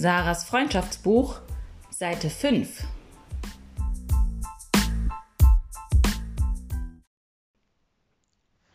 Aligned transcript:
Sarahs 0.00 0.44
Freundschaftsbuch, 0.44 1.40
Seite 1.90 2.30
5. 2.30 2.84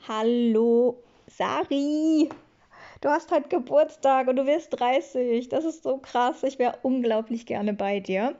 Hallo, 0.07 1.01
Sari. 1.25 2.29
Du 3.01 3.09
hast 3.09 3.31
heute 3.31 3.49
Geburtstag 3.49 4.27
und 4.27 4.35
du 4.35 4.45
wirst 4.45 4.79
30. 4.79 5.49
Das 5.49 5.65
ist 5.65 5.81
so 5.81 5.97
krass. 5.97 6.43
Ich 6.43 6.59
wäre 6.59 6.77
unglaublich 6.83 7.47
gerne 7.47 7.73
bei 7.73 7.99
dir. 7.99 8.35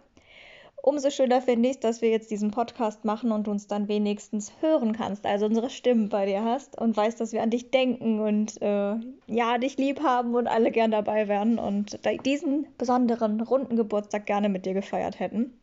Umso 0.87 1.09
schöner 1.09 1.41
finde 1.41 1.69
ich, 1.69 1.79
dass 1.79 2.03
wir 2.03 2.11
jetzt 2.11 2.29
diesen 2.29 2.51
Podcast 2.51 3.05
machen 3.05 3.31
und 3.31 3.47
uns 3.47 3.65
dann 3.65 3.87
wenigstens 3.87 4.51
hören 4.61 4.93
kannst, 4.93 5.25
also 5.25 5.47
unsere 5.47 5.71
Stimmen 5.71 6.09
bei 6.09 6.27
dir 6.27 6.43
hast 6.43 6.79
und 6.79 6.95
weißt, 6.95 7.19
dass 7.19 7.33
wir 7.33 7.41
an 7.41 7.49
dich 7.49 7.71
denken 7.71 8.19
und 8.19 8.61
äh, 8.61 8.93
ja, 9.25 9.57
dich 9.57 9.77
lieb 9.77 10.03
haben 10.03 10.35
und 10.35 10.45
alle 10.45 10.69
gern 10.69 10.91
dabei 10.91 11.27
wären 11.27 11.57
und 11.57 11.97
diesen 12.23 12.67
besonderen 12.77 13.41
runden 13.41 13.77
Geburtstag 13.77 14.27
gerne 14.27 14.47
mit 14.47 14.67
dir 14.67 14.75
gefeiert 14.75 15.19
hätten. 15.19 15.59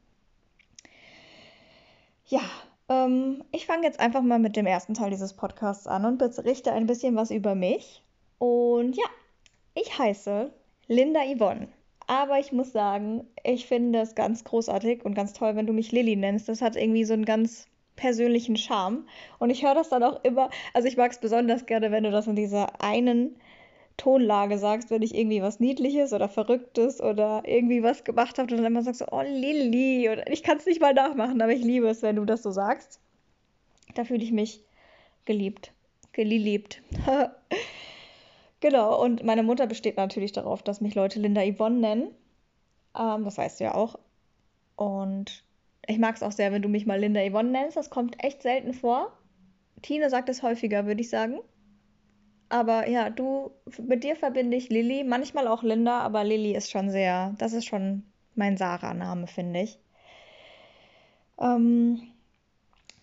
Ja, 2.26 2.42
ähm, 2.88 3.44
ich 3.52 3.66
fange 3.66 3.86
jetzt 3.86 4.00
einfach 4.00 4.22
mal 4.22 4.40
mit 4.40 4.56
dem 4.56 4.66
ersten 4.66 4.94
Teil 4.94 5.10
dieses 5.10 5.34
Podcasts 5.34 5.86
an 5.86 6.04
und 6.04 6.18
berichte 6.18 6.72
ein 6.72 6.88
bisschen 6.88 7.14
was 7.14 7.30
über 7.30 7.54
mich. 7.54 8.02
Und 8.38 8.96
ja, 8.96 9.06
ich 9.74 9.96
heiße 9.96 10.50
Linda 10.88 11.20
Yvonne. 11.32 11.68
Aber 12.06 12.38
ich 12.38 12.52
muss 12.52 12.72
sagen, 12.72 13.26
ich 13.44 13.66
finde 13.66 14.00
es 14.00 14.14
ganz 14.14 14.44
großartig 14.44 15.04
und 15.04 15.14
ganz 15.14 15.32
toll, 15.32 15.56
wenn 15.56 15.66
du 15.66 15.72
mich 15.72 15.92
Lilly 15.92 16.16
nennst. 16.16 16.48
Das 16.48 16.62
hat 16.62 16.76
irgendwie 16.76 17.04
so 17.04 17.14
einen 17.14 17.24
ganz 17.24 17.66
persönlichen 17.96 18.56
Charme. 18.56 19.06
Und 19.38 19.50
ich 19.50 19.64
höre 19.64 19.74
das 19.74 19.88
dann 19.88 20.02
auch 20.02 20.22
immer, 20.24 20.50
also 20.74 20.88
ich 20.88 20.96
mag 20.96 21.12
es 21.12 21.18
besonders 21.18 21.66
gerne, 21.66 21.90
wenn 21.90 22.04
du 22.04 22.10
das 22.10 22.26
in 22.26 22.36
dieser 22.36 22.82
einen 22.82 23.36
Tonlage 23.96 24.58
sagst, 24.58 24.90
wenn 24.90 25.02
ich 25.02 25.14
irgendwie 25.14 25.42
was 25.42 25.60
Niedliches 25.60 26.12
oder 26.12 26.28
Verrücktes 26.28 27.00
oder 27.00 27.42
irgendwie 27.46 27.82
was 27.82 28.04
gemacht 28.04 28.38
habe 28.38 28.50
und 28.50 28.58
dann 28.58 28.66
immer 28.66 28.82
sagst 28.82 29.02
du, 29.02 29.06
oh 29.12 29.22
Lilly. 29.22 30.08
Ich 30.30 30.42
kann 30.42 30.58
es 30.58 30.66
nicht 30.66 30.80
mal 30.80 30.94
nachmachen, 30.94 31.40
aber 31.40 31.52
ich 31.52 31.62
liebe 31.62 31.88
es, 31.88 32.02
wenn 32.02 32.16
du 32.16 32.24
das 32.24 32.42
so 32.42 32.50
sagst. 32.50 33.00
Da 33.94 34.04
fühle 34.04 34.24
ich 34.24 34.32
mich 34.32 34.62
geliebt. 35.24 35.72
Geliebt. 36.12 36.82
Genau, 38.62 39.02
und 39.02 39.24
meine 39.24 39.42
Mutter 39.42 39.66
besteht 39.66 39.96
natürlich 39.96 40.30
darauf, 40.30 40.62
dass 40.62 40.80
mich 40.80 40.94
Leute 40.94 41.18
Linda 41.18 41.42
Yvonne 41.42 41.80
nennen. 41.80 42.14
Ähm, 42.96 43.24
das 43.24 43.36
weißt 43.36 43.58
du 43.58 43.64
ja 43.64 43.74
auch. 43.74 43.98
Und 44.76 45.42
ich 45.88 45.98
mag 45.98 46.14
es 46.14 46.22
auch 46.22 46.30
sehr, 46.30 46.52
wenn 46.52 46.62
du 46.62 46.68
mich 46.68 46.86
mal 46.86 47.00
Linda 47.00 47.20
Yvonne 47.28 47.50
nennst. 47.50 47.76
Das 47.76 47.90
kommt 47.90 48.22
echt 48.22 48.40
selten 48.40 48.72
vor. 48.72 49.18
Tine 49.82 50.10
sagt 50.10 50.28
es 50.28 50.44
häufiger, 50.44 50.86
würde 50.86 51.00
ich 51.00 51.10
sagen. 51.10 51.40
Aber 52.50 52.88
ja, 52.88 53.10
du, 53.10 53.50
mit 53.84 54.04
dir 54.04 54.14
verbinde 54.14 54.56
ich 54.56 54.68
Lilly, 54.68 55.02
manchmal 55.02 55.48
auch 55.48 55.64
Linda, 55.64 55.98
aber 55.98 56.22
Lilly 56.22 56.54
ist 56.54 56.70
schon 56.70 56.88
sehr, 56.88 57.34
das 57.38 57.54
ist 57.54 57.64
schon 57.64 58.04
mein 58.36 58.56
Sarah-Name, 58.56 59.26
finde 59.26 59.62
ich. 59.62 59.80
Ähm, 61.40 62.00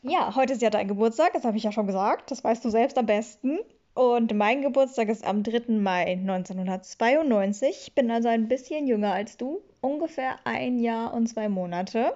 ja, 0.04 0.36
heute 0.36 0.54
ist 0.54 0.62
ja 0.62 0.70
dein 0.70 0.88
Geburtstag, 0.88 1.34
das 1.34 1.44
habe 1.44 1.58
ich 1.58 1.64
ja 1.64 1.74
schon 1.74 1.88
gesagt, 1.88 2.32
das 2.32 2.46
weißt 2.46 2.64
du 2.64 2.70
selbst 2.70 2.98
am 2.98 3.08
besten. 3.08 3.60
Und 4.00 4.34
mein 4.34 4.62
Geburtstag 4.62 5.10
ist 5.10 5.26
am 5.26 5.44
3. 5.44 5.74
Mai 5.74 6.14
1992. 6.14 7.70
Ich 7.88 7.96
bin 7.96 8.10
also 8.10 8.30
ein 8.30 8.48
bisschen 8.48 8.88
jünger 8.88 9.12
als 9.12 9.36
du, 9.36 9.62
ungefähr 9.82 10.40
ein 10.46 10.80
Jahr 10.80 11.14
und 11.14 11.28
zwei 11.28 11.50
Monate. 11.50 12.16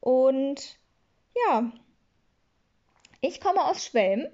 Und 0.00 0.76
ja, 1.36 1.70
ich 3.20 3.40
komme 3.40 3.64
aus 3.64 3.86
Schwelm 3.86 4.26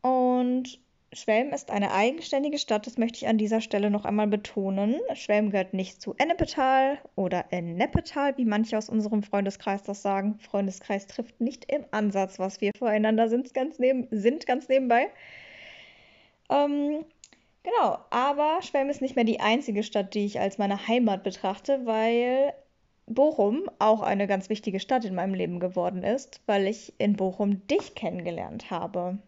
und 0.00 0.78
Schwelm 1.14 1.50
ist 1.52 1.70
eine 1.70 1.92
eigenständige 1.92 2.56
Stadt, 2.56 2.86
das 2.86 2.96
möchte 2.96 3.18
ich 3.18 3.28
an 3.28 3.36
dieser 3.36 3.60
Stelle 3.60 3.90
noch 3.90 4.06
einmal 4.06 4.28
betonen. 4.28 4.98
Schwelm 5.12 5.50
gehört 5.50 5.74
nicht 5.74 6.00
zu 6.00 6.14
Ennepetal 6.16 6.98
oder 7.16 7.44
Ennepetal, 7.50 8.38
wie 8.38 8.46
manche 8.46 8.78
aus 8.78 8.88
unserem 8.88 9.22
Freundeskreis 9.22 9.82
das 9.82 10.00
sagen. 10.00 10.38
Freundeskreis 10.38 11.06
trifft 11.06 11.38
nicht 11.38 11.70
im 11.70 11.84
Ansatz, 11.90 12.38
was 12.38 12.62
wir 12.62 12.70
voreinander 12.78 13.28
sind, 13.28 13.52
ganz, 13.52 13.78
neben, 13.78 14.08
sind, 14.10 14.46
ganz 14.46 14.68
nebenbei. 14.68 15.10
Ähm, 16.48 17.04
genau, 17.62 17.98
aber 18.08 18.62
Schwelm 18.62 18.88
ist 18.88 19.02
nicht 19.02 19.14
mehr 19.14 19.26
die 19.26 19.40
einzige 19.40 19.82
Stadt, 19.82 20.14
die 20.14 20.24
ich 20.24 20.40
als 20.40 20.56
meine 20.56 20.88
Heimat 20.88 21.24
betrachte, 21.24 21.84
weil 21.84 22.54
Bochum 23.06 23.68
auch 23.78 24.00
eine 24.00 24.26
ganz 24.26 24.48
wichtige 24.48 24.80
Stadt 24.80 25.04
in 25.04 25.14
meinem 25.14 25.34
Leben 25.34 25.60
geworden 25.60 26.04
ist, 26.04 26.40
weil 26.46 26.66
ich 26.66 26.94
in 26.96 27.16
Bochum 27.16 27.66
dich 27.66 27.94
kennengelernt 27.94 28.70
habe. 28.70 29.18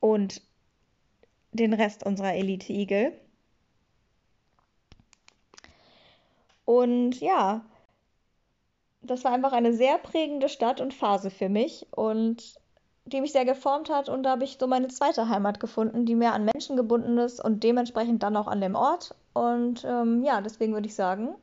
Und 0.00 0.40
den 1.56 1.74
Rest 1.74 2.04
unserer 2.04 2.34
Elite 2.34 2.72
Igel. 2.72 3.12
Und 6.64 7.20
ja, 7.20 7.64
das 9.02 9.24
war 9.24 9.32
einfach 9.32 9.52
eine 9.52 9.72
sehr 9.72 9.98
prägende 9.98 10.48
Stadt 10.48 10.80
und 10.80 10.94
Phase 10.94 11.30
für 11.30 11.48
mich 11.48 11.86
und 11.92 12.54
die 13.04 13.20
mich 13.20 13.32
sehr 13.32 13.44
geformt 13.44 13.88
hat. 13.88 14.08
Und 14.08 14.24
da 14.24 14.30
habe 14.30 14.44
ich 14.44 14.58
so 14.58 14.66
meine 14.66 14.88
zweite 14.88 15.28
Heimat 15.28 15.60
gefunden, 15.60 16.06
die 16.06 16.16
mehr 16.16 16.34
an 16.34 16.44
Menschen 16.44 16.76
gebunden 16.76 17.18
ist 17.18 17.42
und 17.42 17.62
dementsprechend 17.62 18.22
dann 18.22 18.36
auch 18.36 18.48
an 18.48 18.60
dem 18.60 18.74
Ort. 18.74 19.14
Und 19.32 19.84
ähm, 19.84 20.24
ja, 20.24 20.40
deswegen 20.40 20.72
würde 20.72 20.88
ich 20.88 20.94
sagen, 20.94 21.36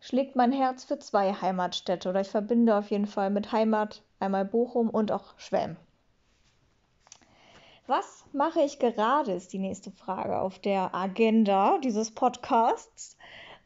schlägt 0.00 0.36
mein 0.36 0.52
Herz 0.52 0.84
für 0.84 0.98
zwei 0.98 1.32
Heimatstädte 1.32 2.08
oder 2.08 2.20
ich 2.20 2.28
verbinde 2.28 2.76
auf 2.76 2.90
jeden 2.90 3.06
Fall 3.06 3.30
mit 3.30 3.50
Heimat 3.50 4.02
einmal 4.20 4.44
Bochum 4.44 4.88
und 4.88 5.10
auch 5.10 5.34
Schwelm. 5.36 5.76
Was 7.86 8.24
mache 8.32 8.62
ich 8.62 8.78
gerade, 8.78 9.32
ist 9.32 9.52
die 9.52 9.58
nächste 9.58 9.90
Frage 9.90 10.40
auf 10.40 10.58
der 10.60 10.94
Agenda 10.94 11.78
dieses 11.78 12.12
Podcasts. 12.12 13.16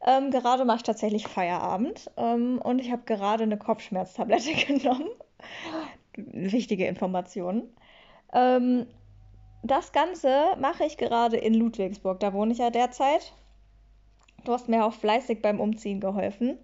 Ähm, 0.05 0.31
gerade 0.31 0.65
mache 0.65 0.77
ich 0.77 0.83
tatsächlich 0.83 1.27
Feierabend 1.27 2.09
ähm, 2.17 2.59
und 2.63 2.79
ich 2.79 2.91
habe 2.91 3.03
gerade 3.05 3.43
eine 3.43 3.57
Kopfschmerztablette 3.57 4.53
genommen. 4.67 5.09
Wichtige 6.15 6.87
Informationen. 6.87 7.69
Ähm, 8.33 8.87
das 9.63 9.91
Ganze 9.91 10.55
mache 10.59 10.85
ich 10.85 10.97
gerade 10.97 11.37
in 11.37 11.53
Ludwigsburg. 11.53 12.19
Da 12.19 12.33
wohne 12.33 12.53
ich 12.53 12.59
ja 12.59 12.71
derzeit. 12.71 13.33
Du 14.45 14.53
hast 14.53 14.67
mir 14.67 14.85
auch 14.85 14.93
fleißig 14.93 15.41
beim 15.41 15.59
Umziehen 15.59 15.99
geholfen. 15.99 16.57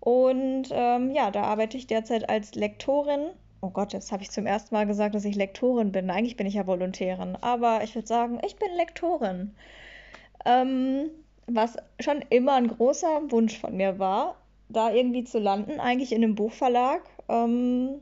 Und 0.00 0.68
ähm, 0.70 1.10
ja, 1.12 1.30
da 1.30 1.44
arbeite 1.44 1.76
ich 1.76 1.86
derzeit 1.86 2.28
als 2.28 2.54
Lektorin 2.54 3.30
Oh 3.62 3.70
Gott, 3.70 3.92
jetzt 3.92 4.10
habe 4.10 4.22
ich 4.22 4.30
zum 4.30 4.46
ersten 4.46 4.74
Mal 4.74 4.86
gesagt, 4.86 5.14
dass 5.14 5.24
ich 5.24 5.36
Lektorin 5.36 5.92
bin. 5.92 6.10
Eigentlich 6.10 6.36
bin 6.36 6.46
ich 6.46 6.54
ja 6.54 6.66
Volontärin, 6.66 7.36
aber 7.36 7.82
ich 7.84 7.94
würde 7.94 8.08
sagen, 8.08 8.40
ich 8.46 8.56
bin 8.56 8.68
Lektorin. 8.76 9.54
Ähm, 10.46 11.10
was 11.46 11.76
schon 11.98 12.24
immer 12.30 12.54
ein 12.54 12.68
großer 12.68 13.30
Wunsch 13.30 13.58
von 13.58 13.76
mir 13.76 13.98
war, 13.98 14.36
da 14.68 14.90
irgendwie 14.92 15.24
zu 15.24 15.38
landen, 15.38 15.80
eigentlich 15.80 16.12
in 16.12 16.24
einem 16.24 16.36
Buchverlag. 16.36 17.02
Ähm, 17.28 18.00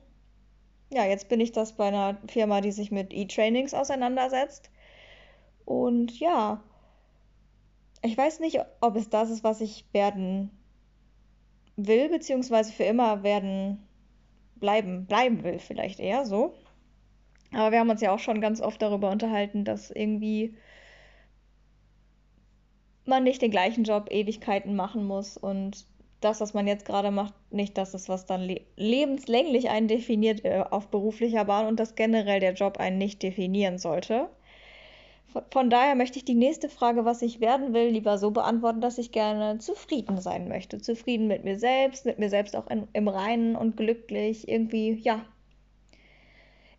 ja, 0.91 1.05
jetzt 1.07 1.29
bin 1.29 1.41
ich 1.41 1.53
das 1.53 1.73
bei 1.73 1.89
einer 1.89 2.19
Firma, 2.29 2.61
die 2.61 2.73
sich 2.73 2.93
mit 2.93 3.13
E-Trainings 3.13 3.75
auseinandersetzt. 3.75 4.71
Und 5.65 6.19
ja, 6.21 6.63
ich 8.03 8.17
weiß 8.17 8.41
nicht, 8.41 8.61
ob 8.81 8.97
es 8.97 9.11
das 9.11 9.31
ist, 9.31 9.43
was 9.45 9.61
ich 9.61 9.85
werden 9.93 10.51
will, 11.77 12.09
beziehungsweise 12.09 12.73
für 12.73 12.85
immer 12.85 13.23
werden 13.23 13.88
bleiben, 14.61 15.07
bleiben 15.07 15.43
will, 15.45 15.59
vielleicht 15.59 16.01
eher 16.01 16.25
so. 16.25 16.55
Aber 17.53 17.73
wir 17.73 17.81
haben 17.81 17.91
uns 17.91 18.01
ja 18.01 18.13
auch 18.13 18.19
schon 18.19 18.41
ganz 18.41 18.61
oft 18.61 18.81
darüber 18.83 19.11
unterhalten, 19.11 19.65
dass 19.65 19.91
irgendwie 19.91 20.55
man 23.07 23.25
nicht 23.25 23.41
den 23.41 23.51
gleichen 23.51 23.85
Job 23.85 24.09
Ewigkeiten 24.11 24.77
machen 24.77 25.05
muss 25.05 25.37
und 25.37 25.87
das, 26.21 26.41
was 26.41 26.53
man 26.53 26.67
jetzt 26.67 26.85
gerade 26.85 27.11
macht, 27.11 27.35
nicht 27.51 27.79
das 27.79 27.95
ist, 27.95 28.09
was 28.09 28.27
dann 28.27 28.43
le 28.43 28.61
lebenslänglich 28.77 29.71
einen 29.71 29.89
definiert 29.89 30.45
äh, 30.45 30.65
auf 30.69 30.89
beruflicher 30.89 31.45
Bahn 31.45 31.67
und 31.67 31.79
dass 31.79 31.95
generell 31.95 32.41
der 32.41 32.55
Job 32.55 32.79
einen 32.79 32.99
nicht 32.99 33.23
definieren 33.23 33.79
sollte. 33.79 34.29
Von 35.51 35.69
daher 35.69 35.95
möchte 35.95 36.19
ich 36.19 36.25
die 36.25 36.35
nächste 36.35 36.71
Frage, 36.71 37.05
was 37.05 37.21
ich 37.21 37.41
werden 37.41 37.75
will, 37.75 37.89
lieber 37.89 38.17
so 38.17 38.31
beantworten, 38.31 38.81
dass 38.81 38.97
ich 38.97 39.13
gerne 39.13 39.59
zufrieden 39.59 40.21
sein 40.21 40.49
möchte. 40.49 40.79
Zufrieden 40.79 41.27
mit 41.27 41.45
mir 41.45 41.59
selbst, 41.59 42.07
mit 42.07 42.19
mir 42.19 42.31
selbst 42.31 42.57
auch 42.57 42.67
in, 42.69 42.89
im 42.95 43.09
Reinen 43.09 43.55
und 43.55 43.77
glücklich, 43.77 44.49
irgendwie, 44.49 44.93
ja, 44.93 45.27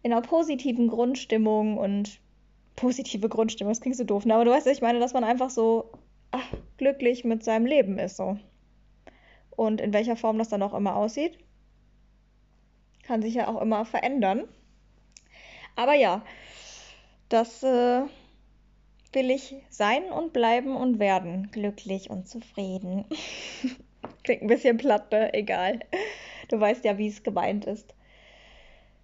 in 0.01 0.11
einer 0.11 0.21
positiven 0.21 0.87
Grundstimmung 0.87 1.77
und 1.77 2.19
positive 2.75 3.29
Grundstimmung, 3.29 3.71
das 3.71 3.81
klingt 3.81 3.97
so 3.97 4.03
doof, 4.03 4.25
ne? 4.25 4.33
aber 4.33 4.45
du 4.45 4.51
weißt, 4.51 4.67
ich 4.67 4.81
meine, 4.81 4.99
dass 4.99 5.13
man 5.13 5.25
einfach 5.25 5.49
so 5.49 5.91
ach, 6.31 6.53
glücklich 6.77 7.25
mit 7.25 7.43
seinem 7.43 7.65
Leben 7.65 7.99
ist, 7.99 8.17
so. 8.17 8.37
Und 9.51 9.81
in 9.81 9.93
welcher 9.93 10.15
Form 10.15 10.37
das 10.37 10.47
dann 10.47 10.63
auch 10.63 10.73
immer 10.73 10.95
aussieht, 10.95 11.37
kann 13.03 13.21
sich 13.21 13.33
ja 13.33 13.47
auch 13.47 13.61
immer 13.61 13.83
verändern. 13.83 14.47
Aber 15.75 15.93
ja, 15.93 16.23
das 17.27 17.63
äh, 17.63 18.03
will 19.13 19.31
ich 19.31 19.56
sein 19.69 20.11
und 20.11 20.33
bleiben 20.33 20.75
und 20.75 21.00
werden. 21.00 21.50
Glücklich 21.51 22.09
und 22.09 22.27
zufrieden. 22.27 23.06
Klingt 24.23 24.44
ein 24.44 24.47
bisschen 24.47 24.77
platt, 24.77 25.11
ne? 25.11 25.33
Egal. 25.33 25.79
Du 26.50 26.59
weißt 26.59 26.85
ja, 26.85 26.97
wie 26.97 27.07
es 27.07 27.23
gemeint 27.23 27.65
ist. 27.65 27.94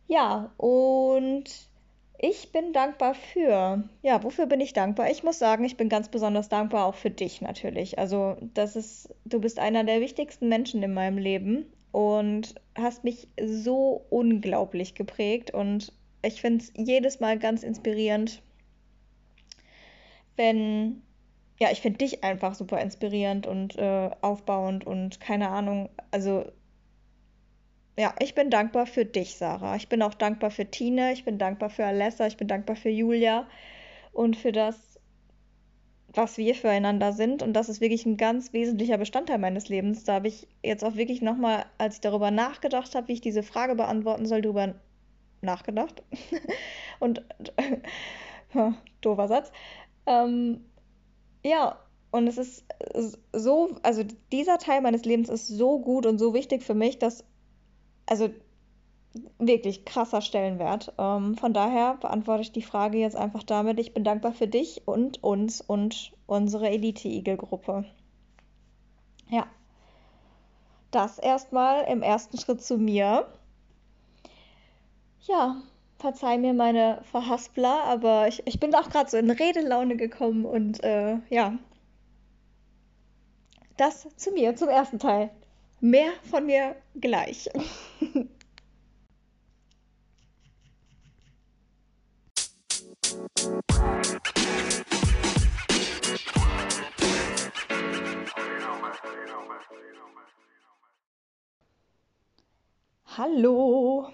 Ja, 0.08 0.52
und 0.58 1.46
ich 2.18 2.52
bin 2.52 2.74
dankbar 2.74 3.14
für. 3.14 3.84
Ja, 4.02 4.24
wofür 4.24 4.46
bin 4.46 4.62
ich 4.62 4.74
dankbar? 4.74 5.10
Ich 5.10 5.24
muss 5.24 5.40
sagen, 5.40 5.64
ich 5.64 5.78
bin 5.78 5.90
ganz 5.90 6.10
besonders 6.10 6.50
dankbar 6.50 6.86
auch 6.86 6.96
für 6.96 7.10
dich 7.10 7.42
natürlich. 7.42 8.00
Also, 8.00 8.38
das 8.54 8.76
ist, 8.76 9.14
du 9.26 9.40
bist 9.40 9.60
einer 9.60 9.84
der 9.84 10.02
wichtigsten 10.02 10.48
Menschen 10.48 10.84
in 10.84 10.94
meinem 10.94 11.18
Leben 11.18 11.66
und 11.92 12.56
hast 12.76 13.04
mich 13.04 13.28
so 13.42 14.06
unglaublich 14.10 14.96
geprägt 14.96 15.52
und 15.52 15.94
ich 16.22 16.42
finde 16.42 16.64
es 16.64 16.74
jedes 16.76 17.20
Mal 17.20 17.38
ganz 17.38 17.64
inspirierend, 17.64 18.42
wenn, 20.36 21.02
ja, 21.60 21.72
ich 21.72 21.82
finde 21.82 22.00
dich 22.00 22.24
einfach 22.24 22.56
super 22.56 22.82
inspirierend 22.82 23.48
und 23.48 23.78
äh, 23.78 24.12
aufbauend 24.22 24.86
und 24.86 25.20
keine 25.20 25.50
Ahnung, 25.50 25.90
also 26.12 26.46
ja, 27.98 28.14
ich 28.20 28.36
bin 28.36 28.50
dankbar 28.50 28.88
für 28.88 29.06
dich, 29.06 29.36
Sarah. 29.38 29.76
Ich 29.78 29.88
bin 29.88 30.02
auch 30.02 30.14
dankbar 30.14 30.52
für 30.52 30.70
Tine, 30.70 31.14
ich 31.14 31.24
bin 31.24 31.38
dankbar 31.38 31.70
für 31.70 31.86
Alessa, 31.86 32.28
ich 32.28 32.36
bin 32.38 32.48
dankbar 32.48 32.76
für 32.76 32.90
Julia 32.90 33.48
und 34.12 34.36
für 34.36 34.52
das, 34.52 35.00
was 36.14 36.38
wir 36.38 36.56
füreinander 36.56 37.14
sind. 37.14 37.42
Und 37.42 37.54
das 37.54 37.70
ist 37.70 37.80
wirklich 37.80 38.06
ein 38.06 38.18
ganz 38.18 38.52
wesentlicher 38.52 38.98
Bestandteil 38.98 39.38
meines 39.38 39.70
Lebens. 39.70 40.04
Da 40.04 40.16
habe 40.16 40.28
ich 40.28 40.48
jetzt 40.62 40.84
auch 40.84 40.96
wirklich 40.96 41.22
nochmal, 41.22 41.66
als 41.78 41.96
ich 41.96 42.02
darüber 42.02 42.32
nachgedacht 42.32 42.96
habe, 42.96 43.08
wie 43.08 43.14
ich 43.14 43.22
diese 43.22 43.44
Frage 43.44 43.76
beantworten 43.76 44.26
soll, 44.26 44.42
darüber 44.42 44.76
nachgedacht. 45.42 46.04
und 47.00 47.24
doofer 49.02 49.28
Satz. 49.30 49.52
Ähm, 50.06 50.66
ja, 51.44 51.78
und 52.12 52.28
es 52.28 52.38
ist 52.38 52.66
so, 53.34 53.76
also 53.84 54.04
dieser 54.32 54.58
Teil 54.58 54.82
meines 54.82 55.06
Lebens 55.06 55.30
ist 55.30 55.48
so 55.48 55.80
gut 55.80 56.06
und 56.06 56.18
so 56.18 56.34
wichtig 56.34 56.64
für 56.64 56.74
mich, 56.74 56.98
dass 57.00 57.26
also 58.06 58.30
wirklich 59.40 59.86
krasser 59.86 60.22
Stellenwert. 60.22 60.94
Ähm, 60.98 61.36
von 61.36 61.54
daher 61.54 61.96
beantworte 61.96 62.42
ich 62.42 62.52
die 62.52 62.62
Frage 62.62 62.98
jetzt 62.98 63.16
einfach 63.16 63.44
damit. 63.44 63.80
Ich 63.80 63.94
bin 63.94 64.04
dankbar 64.04 64.34
für 64.34 64.48
dich 64.48 64.84
und 64.86 65.24
uns 65.24 65.62
und 65.62 66.14
unsere 66.26 66.70
Elite-Igel-Gruppe. 66.70 67.86
Ja. 69.30 69.48
Das 70.92 71.20
erstmal 71.20 71.84
im 71.86 72.02
ersten 72.02 72.38
Schritt 72.38 72.62
zu 72.62 72.78
mir. 72.78 73.28
Ja, 75.22 75.62
verzeih 75.98 76.38
mir 76.38 76.54
meine 76.54 77.02
Verhaspler, 77.12 77.84
aber 77.86 78.28
ich, 78.28 78.46
ich 78.46 78.60
bin 78.60 78.74
auch 78.76 78.90
gerade 78.90 79.10
so 79.10 79.18
in 79.18 79.30
Redelaune 79.32 79.96
gekommen 79.98 80.46
und 80.46 80.84
äh, 80.84 81.18
ja. 81.30 81.58
Das 83.78 84.08
zu 84.16 84.32
mir, 84.32 84.56
zum 84.56 84.70
ersten 84.70 85.00
Teil. 85.00 85.30
Mehr 85.82 86.12
von 86.30 86.46
mir 86.46 86.76
gleich. 86.96 87.50
Hallo! 103.18 104.12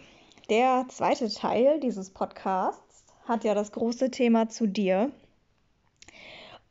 Der 0.52 0.86
zweite 0.90 1.34
Teil 1.34 1.80
dieses 1.80 2.10
Podcasts 2.10 3.06
hat 3.26 3.46
ja 3.46 3.54
das 3.54 3.72
große 3.72 4.12
Thema 4.12 4.50
zu 4.50 4.68
dir. 4.68 5.10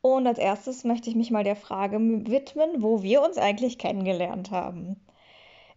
Und 0.02 0.26
als 0.26 0.38
erstes 0.38 0.84
möchte 0.84 1.08
ich 1.08 1.16
mich 1.16 1.30
mal 1.30 1.44
der 1.44 1.56
Frage 1.56 1.98
widmen, 1.98 2.82
wo 2.82 3.02
wir 3.02 3.22
uns 3.22 3.38
eigentlich 3.38 3.78
kennengelernt 3.78 4.50
haben. 4.50 5.00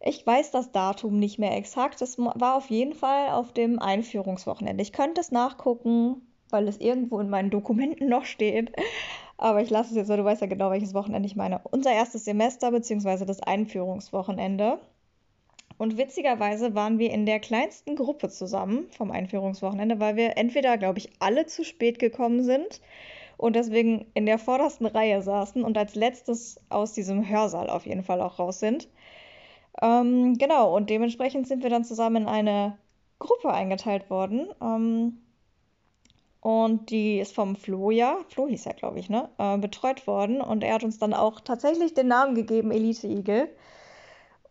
Ich 0.02 0.28
weiß 0.28 0.52
das 0.52 0.74
Datum 0.74 1.18
nicht 1.18 1.40
mehr 1.40 1.56
exakt. 1.56 2.02
Es 2.02 2.18
war 2.18 2.56
auf 2.56 2.70
jeden 2.70 2.94
Fall 2.94 3.30
auf 3.30 3.54
dem 3.54 3.80
Einführungswochenende. 3.80 4.82
Ich 4.82 4.92
könnte 4.92 5.22
es 5.22 5.32
nachgucken, 5.32 6.28
weil 6.50 6.68
es 6.68 6.82
irgendwo 6.82 7.22
in 7.22 7.30
meinen 7.30 7.52
Dokumenten 7.52 8.10
noch 8.10 8.26
steht. 8.26 8.74
Aber 9.38 9.62
ich 9.62 9.70
lasse 9.70 9.92
es 9.92 9.96
jetzt, 9.96 10.10
weil 10.10 10.18
du 10.18 10.26
weißt 10.26 10.42
ja 10.42 10.48
genau, 10.48 10.72
welches 10.72 10.94
Wochenende 10.94 11.26
ich 11.26 11.38
meine. 11.38 11.62
Unser 11.72 11.94
erstes 11.94 12.26
Semester 12.26 12.70
bzw. 12.70 13.24
das 13.24 13.40
Einführungswochenende. 13.40 14.78
Und 15.78 15.98
witzigerweise 15.98 16.76
waren 16.76 17.00
wir 17.00 17.12
in 17.12 17.26
der 17.26 17.40
kleinsten 17.40 17.96
Gruppe 17.96 18.30
zusammen 18.30 18.88
vom 18.92 19.12
Einführungswochenende, 19.12 20.00
weil 20.00 20.16
wir 20.16 20.38
entweder, 20.38 20.78
glaube 20.78 21.00
ich, 21.00 21.10
alle 21.20 21.46
zu 21.46 21.64
spät 21.64 22.00
gekommen 22.00 22.44
sind 22.44 22.82
und 23.38 23.56
deswegen 23.56 24.06
in 24.14 24.26
der 24.26 24.40
vordersten 24.40 24.86
Reihe 24.86 25.22
saßen 25.22 25.64
und 25.64 25.78
als 25.78 25.96
letztes 25.96 26.58
aus 26.70 26.94
diesem 26.94 27.28
Hörsaal 27.28 27.70
auf 27.70 27.86
jeden 27.86 28.04
Fall 28.04 28.22
auch 28.22 28.40
raus 28.40 28.60
sind. 28.60 28.88
Ähm, 29.82 30.38
genau, 30.38 30.76
und 30.76 30.90
dementsprechend 30.90 31.48
sind 31.48 31.64
wir 31.64 31.70
dann 31.70 31.84
zusammen 31.84 32.24
in 32.24 32.28
eine 32.28 32.78
Gruppe 33.20 33.52
eingeteilt 33.52 34.10
worden. 34.10 34.48
Ähm, 34.62 35.20
und 36.42 36.90
die 36.90 37.20
ist 37.20 37.34
vom 37.34 37.56
Flo, 37.56 37.90
ja, 37.90 38.18
Flo 38.30 38.48
hieß 38.48 38.66
er, 38.66 38.74
glaube 38.74 39.00
ich, 39.00 39.10
ne, 39.10 39.30
äh, 39.38 39.58
betreut 39.58 40.06
worden. 40.08 40.42
Und 40.42 40.64
er 40.64 40.76
hat 40.76 40.84
uns 40.84 41.00
dann 41.00 41.14
auch 41.14 41.40
tatsächlich 41.40 41.94
den 41.94 42.08
Namen 42.08 42.36
gegeben, 42.36 42.72
Elite 42.72 43.08
Igel. 43.08 43.50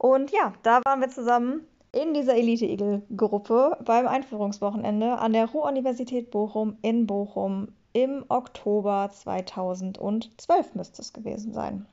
Und 0.03 0.33
ja, 0.33 0.53
da 0.65 0.81
waren 0.85 1.01
wir 1.01 1.11
zusammen 1.11 1.65
in 1.93 2.13
dieser 2.13 2.35
Elite 2.35 2.67
Igel 2.67 3.03
Gruppe 3.17 3.79
beim 3.85 4.09
Einführungswochenende 4.09 5.17
an 5.17 5.33
der 5.33 5.47
Ruhr-Universität 5.47 6.33
Bochum 6.33 6.77
in 6.83 7.07
Bochum 7.07 7.69
im 7.93 8.25
Oktober 8.29 9.11
2012 9.13 10.75
müsste 10.75 11.03
es 11.03 11.13
gewesen 11.13 11.53
sein. 11.53 11.87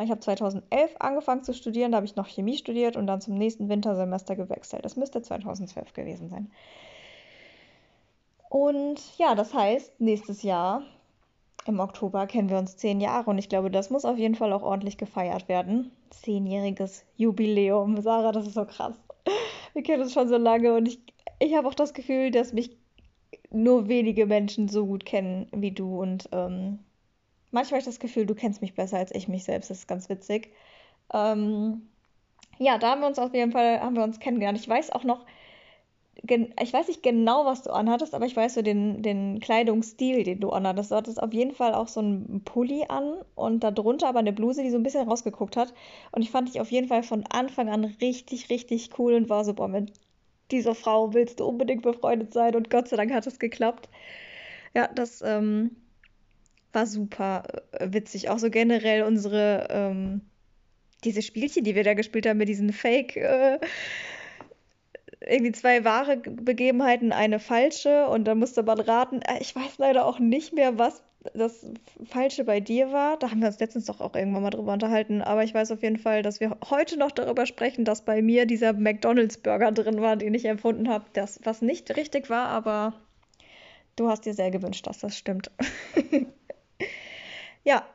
Ich 0.00 0.12
habe 0.12 0.20
2011 0.20 0.94
angefangen 1.00 1.42
zu 1.42 1.54
studieren, 1.54 1.90
da 1.90 1.96
habe 1.96 2.06
ich 2.06 2.14
noch 2.14 2.28
Chemie 2.28 2.56
studiert 2.56 2.96
und 2.96 3.08
dann 3.08 3.20
zum 3.20 3.34
nächsten 3.34 3.68
Wintersemester 3.68 4.36
gewechselt. 4.36 4.84
Das 4.84 4.94
müsste 4.94 5.22
2012 5.22 5.94
gewesen 5.94 6.28
sein. 6.28 6.52
Und 8.48 9.00
ja, 9.18 9.34
das 9.34 9.52
heißt, 9.52 10.00
nächstes 10.00 10.44
Jahr 10.44 10.84
im 11.66 11.80
Oktober 11.80 12.26
kennen 12.26 12.50
wir 12.50 12.58
uns 12.58 12.76
zehn 12.76 13.00
Jahre 13.00 13.30
und 13.30 13.38
ich 13.38 13.48
glaube, 13.48 13.70
das 13.70 13.90
muss 13.90 14.04
auf 14.04 14.18
jeden 14.18 14.34
Fall 14.34 14.52
auch 14.52 14.62
ordentlich 14.62 14.98
gefeiert 14.98 15.48
werden. 15.48 15.92
Zehnjähriges 16.10 17.04
Jubiläum. 17.16 18.00
Sarah, 18.00 18.32
das 18.32 18.46
ist 18.46 18.54
so 18.54 18.64
krass. 18.64 18.94
Wir 19.72 19.82
kennen 19.82 20.02
uns 20.02 20.12
schon 20.12 20.28
so 20.28 20.36
lange 20.36 20.74
und 20.74 20.86
ich, 20.86 21.00
ich 21.38 21.54
habe 21.54 21.68
auch 21.68 21.74
das 21.74 21.94
Gefühl, 21.94 22.30
dass 22.30 22.52
mich 22.52 22.76
nur 23.50 23.88
wenige 23.88 24.26
Menschen 24.26 24.68
so 24.68 24.86
gut 24.86 25.04
kennen 25.04 25.46
wie 25.52 25.70
du. 25.70 26.00
Und 26.00 26.28
ähm, 26.32 26.80
manchmal 27.50 27.78
habe 27.78 27.88
ich 27.88 27.94
das 27.94 28.00
Gefühl, 28.00 28.26
du 28.26 28.34
kennst 28.34 28.60
mich 28.60 28.74
besser 28.74 28.98
als 28.98 29.14
ich 29.14 29.28
mich 29.28 29.44
selbst. 29.44 29.70
Das 29.70 29.78
ist 29.78 29.88
ganz 29.88 30.08
witzig. 30.08 30.52
Ähm, 31.12 31.88
ja, 32.58 32.78
da 32.78 32.90
haben 32.90 33.00
wir 33.00 33.08
uns 33.08 33.18
auf 33.18 33.34
jeden 33.34 33.52
Fall 33.52 33.80
haben 33.80 33.96
wir 33.96 34.04
uns 34.04 34.20
kennengelernt. 34.20 34.58
Ich 34.58 34.68
weiß 34.68 34.90
auch 34.90 35.04
noch, 35.04 35.24
ich 36.24 36.72
weiß 36.72 36.86
nicht 36.88 37.02
genau, 37.02 37.44
was 37.46 37.62
du 37.62 37.70
anhattest, 37.70 38.14
aber 38.14 38.26
ich 38.26 38.36
weiß 38.36 38.54
so 38.54 38.62
den, 38.62 39.02
den 39.02 39.40
Kleidungsstil, 39.40 40.22
den 40.22 40.40
du 40.40 40.50
anhattest. 40.50 40.92
Du 40.92 40.94
hattest 40.94 41.20
auf 41.20 41.32
jeden 41.32 41.52
Fall 41.52 41.74
auch 41.74 41.88
so 41.88 42.00
einen 42.00 42.42
Pulli 42.44 42.84
an 42.88 43.14
und 43.34 43.64
darunter 43.64 44.08
aber 44.08 44.20
eine 44.20 44.32
Bluse, 44.32 44.62
die 44.62 44.70
so 44.70 44.76
ein 44.76 44.84
bisschen 44.84 45.08
rausgeguckt 45.08 45.56
hat. 45.56 45.74
Und 46.12 46.22
ich 46.22 46.30
fand 46.30 46.48
dich 46.48 46.60
auf 46.60 46.70
jeden 46.70 46.86
Fall 46.86 47.02
von 47.02 47.24
Anfang 47.26 47.68
an 47.68 47.84
richtig, 48.00 48.50
richtig 48.50 48.90
cool 48.98 49.14
und 49.14 49.28
war 49.28 49.44
so, 49.44 49.52
boah, 49.52 49.66
mit 49.66 49.92
dieser 50.52 50.74
Frau 50.74 51.12
willst 51.12 51.40
du 51.40 51.44
unbedingt 51.44 51.82
befreundet 51.82 52.32
sein 52.32 52.54
und 52.54 52.70
Gott 52.70 52.88
sei 52.88 52.96
Dank 52.96 53.12
hat 53.12 53.26
es 53.26 53.38
geklappt. 53.38 53.88
Ja, 54.74 54.88
das 54.88 55.22
ähm, 55.22 55.72
war 56.72 56.86
super 56.86 57.42
äh, 57.72 57.88
witzig. 57.90 58.28
Auch 58.28 58.38
so 58.38 58.48
generell 58.48 59.02
unsere, 59.02 59.66
ähm, 59.70 60.20
diese 61.04 61.22
Spielchen, 61.22 61.64
die 61.64 61.74
wir 61.74 61.84
da 61.84 61.94
gespielt 61.94 62.26
haben 62.26 62.38
mit 62.38 62.48
diesen 62.48 62.72
Fake, 62.72 63.16
äh, 63.16 63.58
irgendwie 65.26 65.52
zwei 65.52 65.84
wahre 65.84 66.16
Begebenheiten, 66.16 67.12
eine 67.12 67.38
falsche 67.38 68.08
und 68.08 68.24
dann 68.24 68.38
musste 68.38 68.62
man 68.62 68.80
raten. 68.80 69.20
Äh, 69.22 69.38
ich 69.40 69.54
weiß 69.54 69.78
leider 69.78 70.06
auch 70.06 70.18
nicht 70.18 70.52
mehr, 70.52 70.78
was 70.78 71.02
das 71.34 71.64
Falsche 72.04 72.44
bei 72.44 72.60
dir 72.60 72.92
war. 72.92 73.16
Da 73.18 73.30
haben 73.30 73.40
wir 73.40 73.48
uns 73.48 73.60
letztens 73.60 73.86
doch 73.86 74.00
auch 74.00 74.14
irgendwann 74.14 74.42
mal 74.42 74.50
drüber 74.50 74.72
unterhalten. 74.72 75.22
Aber 75.22 75.44
ich 75.44 75.54
weiß 75.54 75.70
auf 75.70 75.82
jeden 75.82 75.98
Fall, 75.98 76.22
dass 76.22 76.40
wir 76.40 76.56
heute 76.68 76.98
noch 76.98 77.12
darüber 77.12 77.46
sprechen, 77.46 77.84
dass 77.84 78.04
bei 78.04 78.22
mir 78.22 78.46
dieser 78.46 78.72
McDonalds-Burger 78.72 79.72
drin 79.72 80.00
war, 80.00 80.16
den 80.16 80.34
ich 80.34 80.44
empfunden 80.44 80.88
habe. 80.88 81.04
Das, 81.12 81.40
was 81.44 81.62
nicht 81.62 81.96
richtig 81.96 82.28
war, 82.28 82.48
aber 82.48 82.94
du 83.96 84.08
hast 84.08 84.26
dir 84.26 84.34
sehr 84.34 84.50
gewünscht, 84.50 84.86
dass 84.86 84.98
das 84.98 85.16
stimmt. 85.16 85.50
ja, 87.64 87.86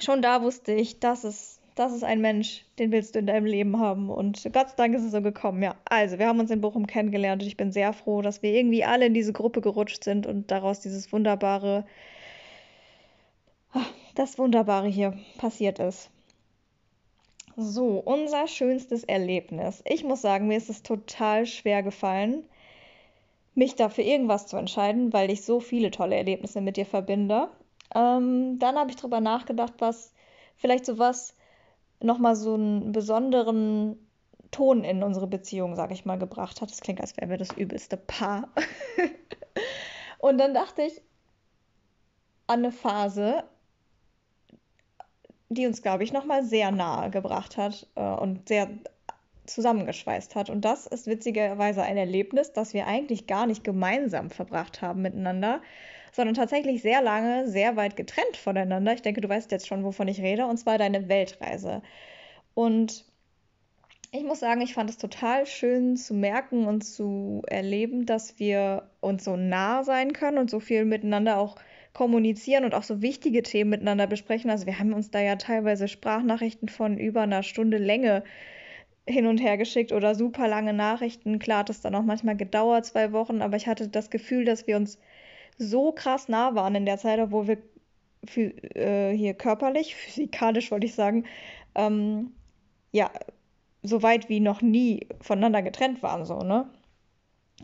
schon 0.00 0.22
da 0.22 0.42
wusste 0.42 0.72
ich, 0.72 0.98
dass 1.00 1.24
es 1.24 1.61
das 1.74 1.92
ist 1.92 2.04
ein 2.04 2.20
Mensch, 2.20 2.64
den 2.78 2.92
willst 2.92 3.14
du 3.14 3.18
in 3.18 3.26
deinem 3.26 3.46
Leben 3.46 3.78
haben. 3.78 4.10
Und 4.10 4.42
Gott 4.52 4.70
sei 4.70 4.76
Dank 4.76 4.94
ist 4.94 5.04
es 5.04 5.12
so 5.12 5.22
gekommen, 5.22 5.62
ja. 5.62 5.74
Also, 5.84 6.18
wir 6.18 6.26
haben 6.26 6.40
uns 6.40 6.50
in 6.50 6.60
Bochum 6.60 6.86
kennengelernt 6.86 7.42
und 7.42 7.48
ich 7.48 7.56
bin 7.56 7.72
sehr 7.72 7.92
froh, 7.92 8.22
dass 8.22 8.42
wir 8.42 8.52
irgendwie 8.52 8.84
alle 8.84 9.06
in 9.06 9.14
diese 9.14 9.32
Gruppe 9.32 9.60
gerutscht 9.60 10.04
sind 10.04 10.26
und 10.26 10.50
daraus 10.50 10.80
dieses 10.80 11.12
wunderbare 11.12 11.84
das 14.14 14.38
Wunderbare 14.38 14.88
hier 14.88 15.18
passiert 15.38 15.78
ist. 15.78 16.10
So, 17.56 17.98
unser 17.98 18.46
schönstes 18.46 19.04
Erlebnis. 19.04 19.82
Ich 19.84 20.04
muss 20.04 20.22
sagen, 20.22 20.48
mir 20.48 20.56
ist 20.56 20.70
es 20.70 20.82
total 20.82 21.46
schwer 21.46 21.82
gefallen, 21.82 22.44
mich 23.54 23.76
dafür 23.76 24.04
irgendwas 24.04 24.46
zu 24.46 24.56
entscheiden, 24.56 25.12
weil 25.12 25.30
ich 25.30 25.44
so 25.44 25.60
viele 25.60 25.90
tolle 25.90 26.16
Erlebnisse 26.16 26.62
mit 26.62 26.78
dir 26.78 26.86
verbinde. 26.86 27.48
Ähm, 27.94 28.58
dann 28.58 28.76
habe 28.76 28.90
ich 28.90 28.96
darüber 28.96 29.20
nachgedacht, 29.20 29.74
was 29.78 30.14
vielleicht 30.56 30.86
so 30.86 30.98
was 30.98 31.34
nochmal 32.02 32.36
so 32.36 32.54
einen 32.54 32.92
besonderen 32.92 33.96
Ton 34.50 34.84
in 34.84 35.02
unsere 35.02 35.26
Beziehung, 35.26 35.76
sag 35.76 35.90
ich 35.92 36.04
mal, 36.04 36.18
gebracht 36.18 36.60
hat. 36.60 36.70
Das 36.70 36.80
klingt, 36.80 37.00
als 37.00 37.16
wären 37.16 37.30
wir 37.30 37.38
das 37.38 37.52
übelste 37.52 37.96
Paar. 37.96 38.48
und 40.18 40.38
dann 40.38 40.54
dachte 40.54 40.82
ich 40.82 41.00
an 42.46 42.60
eine 42.60 42.72
Phase, 42.72 43.44
die 45.48 45.66
uns, 45.66 45.82
glaube 45.82 46.04
ich, 46.04 46.12
nochmal 46.12 46.44
sehr 46.44 46.70
nahe 46.70 47.10
gebracht 47.10 47.56
hat 47.56 47.86
äh, 47.94 48.02
und 48.02 48.48
sehr 48.48 48.68
zusammengeschweißt 49.46 50.34
hat. 50.34 50.50
Und 50.50 50.64
das 50.64 50.86
ist 50.86 51.06
witzigerweise 51.06 51.82
ein 51.82 51.96
Erlebnis, 51.96 52.52
das 52.52 52.74
wir 52.74 52.86
eigentlich 52.86 53.26
gar 53.26 53.46
nicht 53.46 53.64
gemeinsam 53.64 54.30
verbracht 54.30 54.82
haben 54.82 55.02
miteinander, 55.02 55.62
sondern 56.12 56.34
tatsächlich 56.34 56.82
sehr 56.82 57.02
lange, 57.02 57.48
sehr 57.48 57.76
weit 57.76 57.96
getrennt 57.96 58.36
voneinander. 58.36 58.92
Ich 58.92 59.02
denke, 59.02 59.20
du 59.22 59.28
weißt 59.28 59.50
jetzt 59.50 59.66
schon, 59.66 59.82
wovon 59.82 60.08
ich 60.08 60.20
rede, 60.20 60.46
und 60.46 60.58
zwar 60.58 60.78
deine 60.78 61.08
Weltreise. 61.08 61.82
Und 62.54 63.06
ich 64.12 64.22
muss 64.22 64.40
sagen, 64.40 64.60
ich 64.60 64.74
fand 64.74 64.90
es 64.90 64.98
total 64.98 65.46
schön 65.46 65.96
zu 65.96 66.12
merken 66.12 66.66
und 66.66 66.82
zu 66.82 67.42
erleben, 67.46 68.04
dass 68.04 68.38
wir 68.38 68.90
uns 69.00 69.24
so 69.24 69.36
nah 69.36 69.84
sein 69.84 70.12
können 70.12 70.36
und 70.36 70.50
so 70.50 70.60
viel 70.60 70.84
miteinander 70.84 71.38
auch 71.38 71.56
kommunizieren 71.94 72.64
und 72.64 72.74
auch 72.74 72.82
so 72.82 73.00
wichtige 73.00 73.42
Themen 73.42 73.70
miteinander 73.70 74.06
besprechen. 74.06 74.50
Also 74.50 74.66
wir 74.66 74.78
haben 74.78 74.92
uns 74.92 75.10
da 75.10 75.20
ja 75.20 75.36
teilweise 75.36 75.88
Sprachnachrichten 75.88 76.68
von 76.68 76.98
über 76.98 77.22
einer 77.22 77.42
Stunde 77.42 77.78
Länge 77.78 78.22
hin 79.06 79.26
und 79.26 79.38
her 79.38 79.56
geschickt 79.56 79.92
oder 79.92 80.14
super 80.14 80.46
lange 80.46 80.74
Nachrichten. 80.74 81.38
Klar 81.38 81.60
hat 81.60 81.70
es 81.70 81.80
dann 81.80 81.94
auch 81.94 82.04
manchmal 82.04 82.36
gedauert, 82.36 82.84
zwei 82.84 83.12
Wochen, 83.12 83.40
aber 83.40 83.56
ich 83.56 83.66
hatte 83.66 83.88
das 83.88 84.10
Gefühl, 84.10 84.44
dass 84.44 84.66
wir 84.66 84.76
uns 84.76 84.98
so 85.62 85.92
krass 85.92 86.28
nah 86.28 86.54
waren 86.54 86.74
in 86.74 86.86
der 86.86 86.98
Zeit, 86.98 87.20
obwohl 87.20 87.46
wir 87.48 87.58
äh, 88.76 89.16
hier 89.16 89.34
körperlich, 89.34 89.94
physikalisch 89.96 90.70
wollte 90.70 90.86
ich 90.86 90.94
sagen, 90.94 91.24
ähm, 91.74 92.32
ja, 92.92 93.10
so 93.82 94.02
weit 94.02 94.28
wie 94.28 94.40
noch 94.40 94.62
nie 94.62 95.08
voneinander 95.20 95.62
getrennt 95.62 96.02
waren, 96.02 96.24
so, 96.24 96.40
ne? 96.40 96.68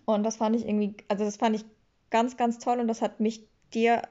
Und 0.05 0.25
das 0.25 0.37
fand 0.37 0.57
ich 0.57 0.67
irgendwie, 0.67 0.97
also 1.09 1.25
das 1.25 1.37
fand 1.37 1.57
ich 1.57 1.65
ganz, 2.11 2.37
ganz 2.37 2.59
toll 2.59 2.81
und 2.81 2.89
das 2.89 3.03
hat 3.03 3.21
mich 3.21 3.47
dir 3.75 4.03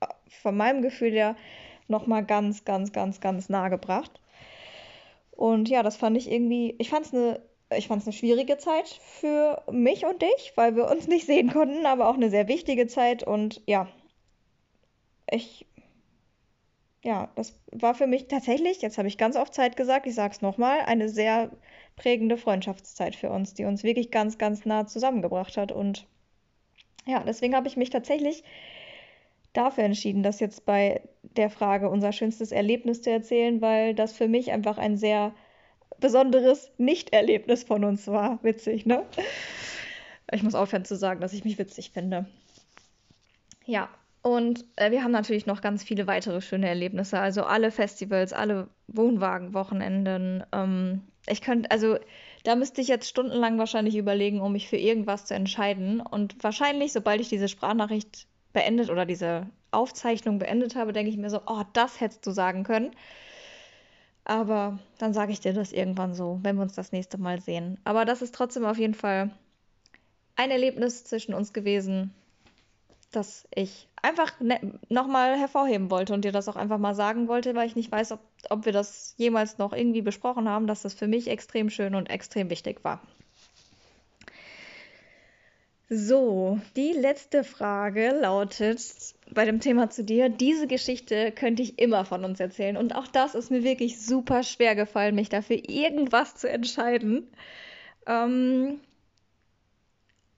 äh, 0.00 0.06
von 0.28 0.56
meinem 0.56 0.82
Gefühl 0.82 1.12
her 1.12 1.36
nochmal 1.88 2.24
ganz, 2.24 2.64
ganz, 2.64 2.92
ganz, 2.92 3.20
ganz 3.20 3.48
nah 3.48 3.68
gebracht. 3.68 4.20
Und 5.30 5.68
ja, 5.68 5.82
das 5.82 5.96
fand 5.96 6.16
ich 6.16 6.30
irgendwie, 6.30 6.74
ich 6.78 6.90
fand 6.90 7.06
es 7.06 7.14
eine, 7.14 7.40
ich 7.74 7.88
fand 7.88 8.02
es 8.02 8.06
eine 8.06 8.12
schwierige 8.12 8.58
Zeit 8.58 8.88
für 8.88 9.62
mich 9.70 10.04
und 10.06 10.22
dich, 10.22 10.52
weil 10.54 10.76
wir 10.76 10.88
uns 10.88 11.08
nicht 11.08 11.26
sehen 11.26 11.52
konnten, 11.52 11.86
aber 11.86 12.08
auch 12.08 12.14
eine 12.14 12.30
sehr 12.30 12.48
wichtige 12.48 12.86
Zeit. 12.86 13.22
Und 13.24 13.62
ja, 13.66 13.88
ich, 15.30 15.66
ja, 17.02 17.28
das 17.34 17.60
war 17.72 17.94
für 17.94 18.06
mich 18.06 18.28
tatsächlich, 18.28 18.82
jetzt 18.82 18.98
habe 18.98 19.08
ich 19.08 19.18
ganz 19.18 19.36
oft 19.36 19.52
Zeit 19.52 19.76
gesagt, 19.76 20.06
ich 20.06 20.14
sage 20.14 20.32
es 20.34 20.42
nochmal, 20.42 20.80
eine 20.80 21.08
sehr 21.08 21.50
prägende 21.96 22.36
Freundschaftszeit 22.36 23.16
für 23.16 23.30
uns, 23.30 23.54
die 23.54 23.64
uns 23.64 23.82
wirklich 23.82 24.10
ganz, 24.10 24.38
ganz 24.38 24.64
nah 24.64 24.86
zusammengebracht 24.86 25.56
hat. 25.56 25.72
Und 25.72 26.06
ja, 27.04 27.22
deswegen 27.24 27.56
habe 27.56 27.68
ich 27.68 27.76
mich 27.76 27.90
tatsächlich 27.90 28.44
dafür 29.52 29.84
entschieden, 29.84 30.22
das 30.22 30.38
jetzt 30.38 30.66
bei 30.66 31.00
der 31.22 31.50
Frage 31.50 31.88
unser 31.88 32.12
schönstes 32.12 32.52
Erlebnis 32.52 33.02
zu 33.02 33.10
erzählen, 33.10 33.60
weil 33.60 33.94
das 33.94 34.12
für 34.12 34.28
mich 34.28 34.52
einfach 34.52 34.78
ein 34.78 34.96
sehr 34.96 35.34
besonderes 36.00 36.70
Nicht-Erlebnis 36.78 37.64
von 37.64 37.84
uns 37.84 38.06
war. 38.06 38.42
Witzig, 38.42 38.86
ne? 38.86 39.04
Ich 40.32 40.42
muss 40.42 40.54
aufhören 40.54 40.84
zu 40.84 40.96
sagen, 40.96 41.20
dass 41.20 41.32
ich 41.32 41.44
mich 41.44 41.58
witzig 41.58 41.90
finde. 41.90 42.26
Ja, 43.64 43.88
und 44.22 44.64
äh, 44.74 44.90
wir 44.90 45.04
haben 45.04 45.12
natürlich 45.12 45.46
noch 45.46 45.60
ganz 45.60 45.84
viele 45.84 46.08
weitere 46.08 46.40
schöne 46.40 46.68
Erlebnisse. 46.68 47.20
Also 47.20 47.44
alle 47.44 47.70
Festivals, 47.70 48.32
alle 48.32 48.68
Wohnwagenwochenenden. 48.88 50.42
Ähm, 50.52 51.02
ich 51.28 51.42
könnte, 51.42 51.70
also 51.70 51.96
da 52.42 52.56
müsste 52.56 52.80
ich 52.80 52.88
jetzt 52.88 53.08
stundenlang 53.08 53.56
wahrscheinlich 53.58 53.96
überlegen, 53.96 54.40
um 54.40 54.50
mich 54.50 54.68
für 54.68 54.78
irgendwas 54.78 55.26
zu 55.26 55.34
entscheiden. 55.34 56.00
Und 56.00 56.42
wahrscheinlich, 56.42 56.92
sobald 56.92 57.20
ich 57.20 57.28
diese 57.28 57.46
Sprachnachricht 57.46 58.26
beendet 58.52 58.90
oder 58.90 59.06
diese 59.06 59.46
Aufzeichnung 59.70 60.40
beendet 60.40 60.74
habe, 60.74 60.92
denke 60.92 61.10
ich 61.10 61.16
mir 61.16 61.30
so, 61.30 61.42
oh, 61.46 61.62
das 61.72 62.00
hättest 62.00 62.26
du 62.26 62.32
sagen 62.32 62.64
können. 62.64 62.90
Aber 64.28 64.80
dann 64.98 65.14
sage 65.14 65.30
ich 65.30 65.38
dir 65.38 65.52
das 65.52 65.70
irgendwann 65.70 66.12
so, 66.12 66.40
wenn 66.42 66.56
wir 66.56 66.62
uns 66.62 66.74
das 66.74 66.90
nächste 66.90 67.16
Mal 67.16 67.40
sehen. 67.40 67.78
Aber 67.84 68.04
das 68.04 68.22
ist 68.22 68.34
trotzdem 68.34 68.64
auf 68.64 68.76
jeden 68.76 68.94
Fall 68.94 69.30
ein 70.34 70.50
Erlebnis 70.50 71.04
zwischen 71.04 71.32
uns 71.32 71.52
gewesen, 71.52 72.12
das 73.12 73.46
ich 73.54 73.88
einfach 74.02 74.40
ne 74.40 74.80
nochmal 74.88 75.38
hervorheben 75.38 75.92
wollte 75.92 76.12
und 76.12 76.24
dir 76.24 76.32
das 76.32 76.48
auch 76.48 76.56
einfach 76.56 76.78
mal 76.78 76.96
sagen 76.96 77.28
wollte, 77.28 77.54
weil 77.54 77.68
ich 77.68 77.76
nicht 77.76 77.92
weiß, 77.92 78.10
ob, 78.10 78.20
ob 78.50 78.64
wir 78.64 78.72
das 78.72 79.14
jemals 79.16 79.58
noch 79.58 79.72
irgendwie 79.72 80.02
besprochen 80.02 80.48
haben, 80.48 80.66
dass 80.66 80.82
das 80.82 80.94
für 80.94 81.06
mich 81.06 81.28
extrem 81.28 81.70
schön 81.70 81.94
und 81.94 82.10
extrem 82.10 82.50
wichtig 82.50 82.82
war. 82.82 83.00
So, 85.88 86.58
die 86.74 86.90
letzte 86.90 87.44
Frage 87.44 88.10
lautet 88.10 89.14
bei 89.32 89.44
dem 89.44 89.60
Thema 89.60 89.90
zu 89.90 90.04
dir, 90.04 90.28
diese 90.28 90.66
Geschichte 90.66 91.32
könnte 91.32 91.62
ich 91.62 91.78
immer 91.78 92.04
von 92.04 92.24
uns 92.24 92.40
erzählen. 92.40 92.76
Und 92.76 92.94
auch 92.94 93.06
das 93.06 93.34
ist 93.34 93.50
mir 93.50 93.64
wirklich 93.64 94.00
super 94.00 94.42
schwer 94.42 94.74
gefallen, 94.74 95.14
mich 95.14 95.28
dafür 95.28 95.60
irgendwas 95.68 96.36
zu 96.36 96.48
entscheiden. 96.48 97.28
Ähm, 98.06 98.80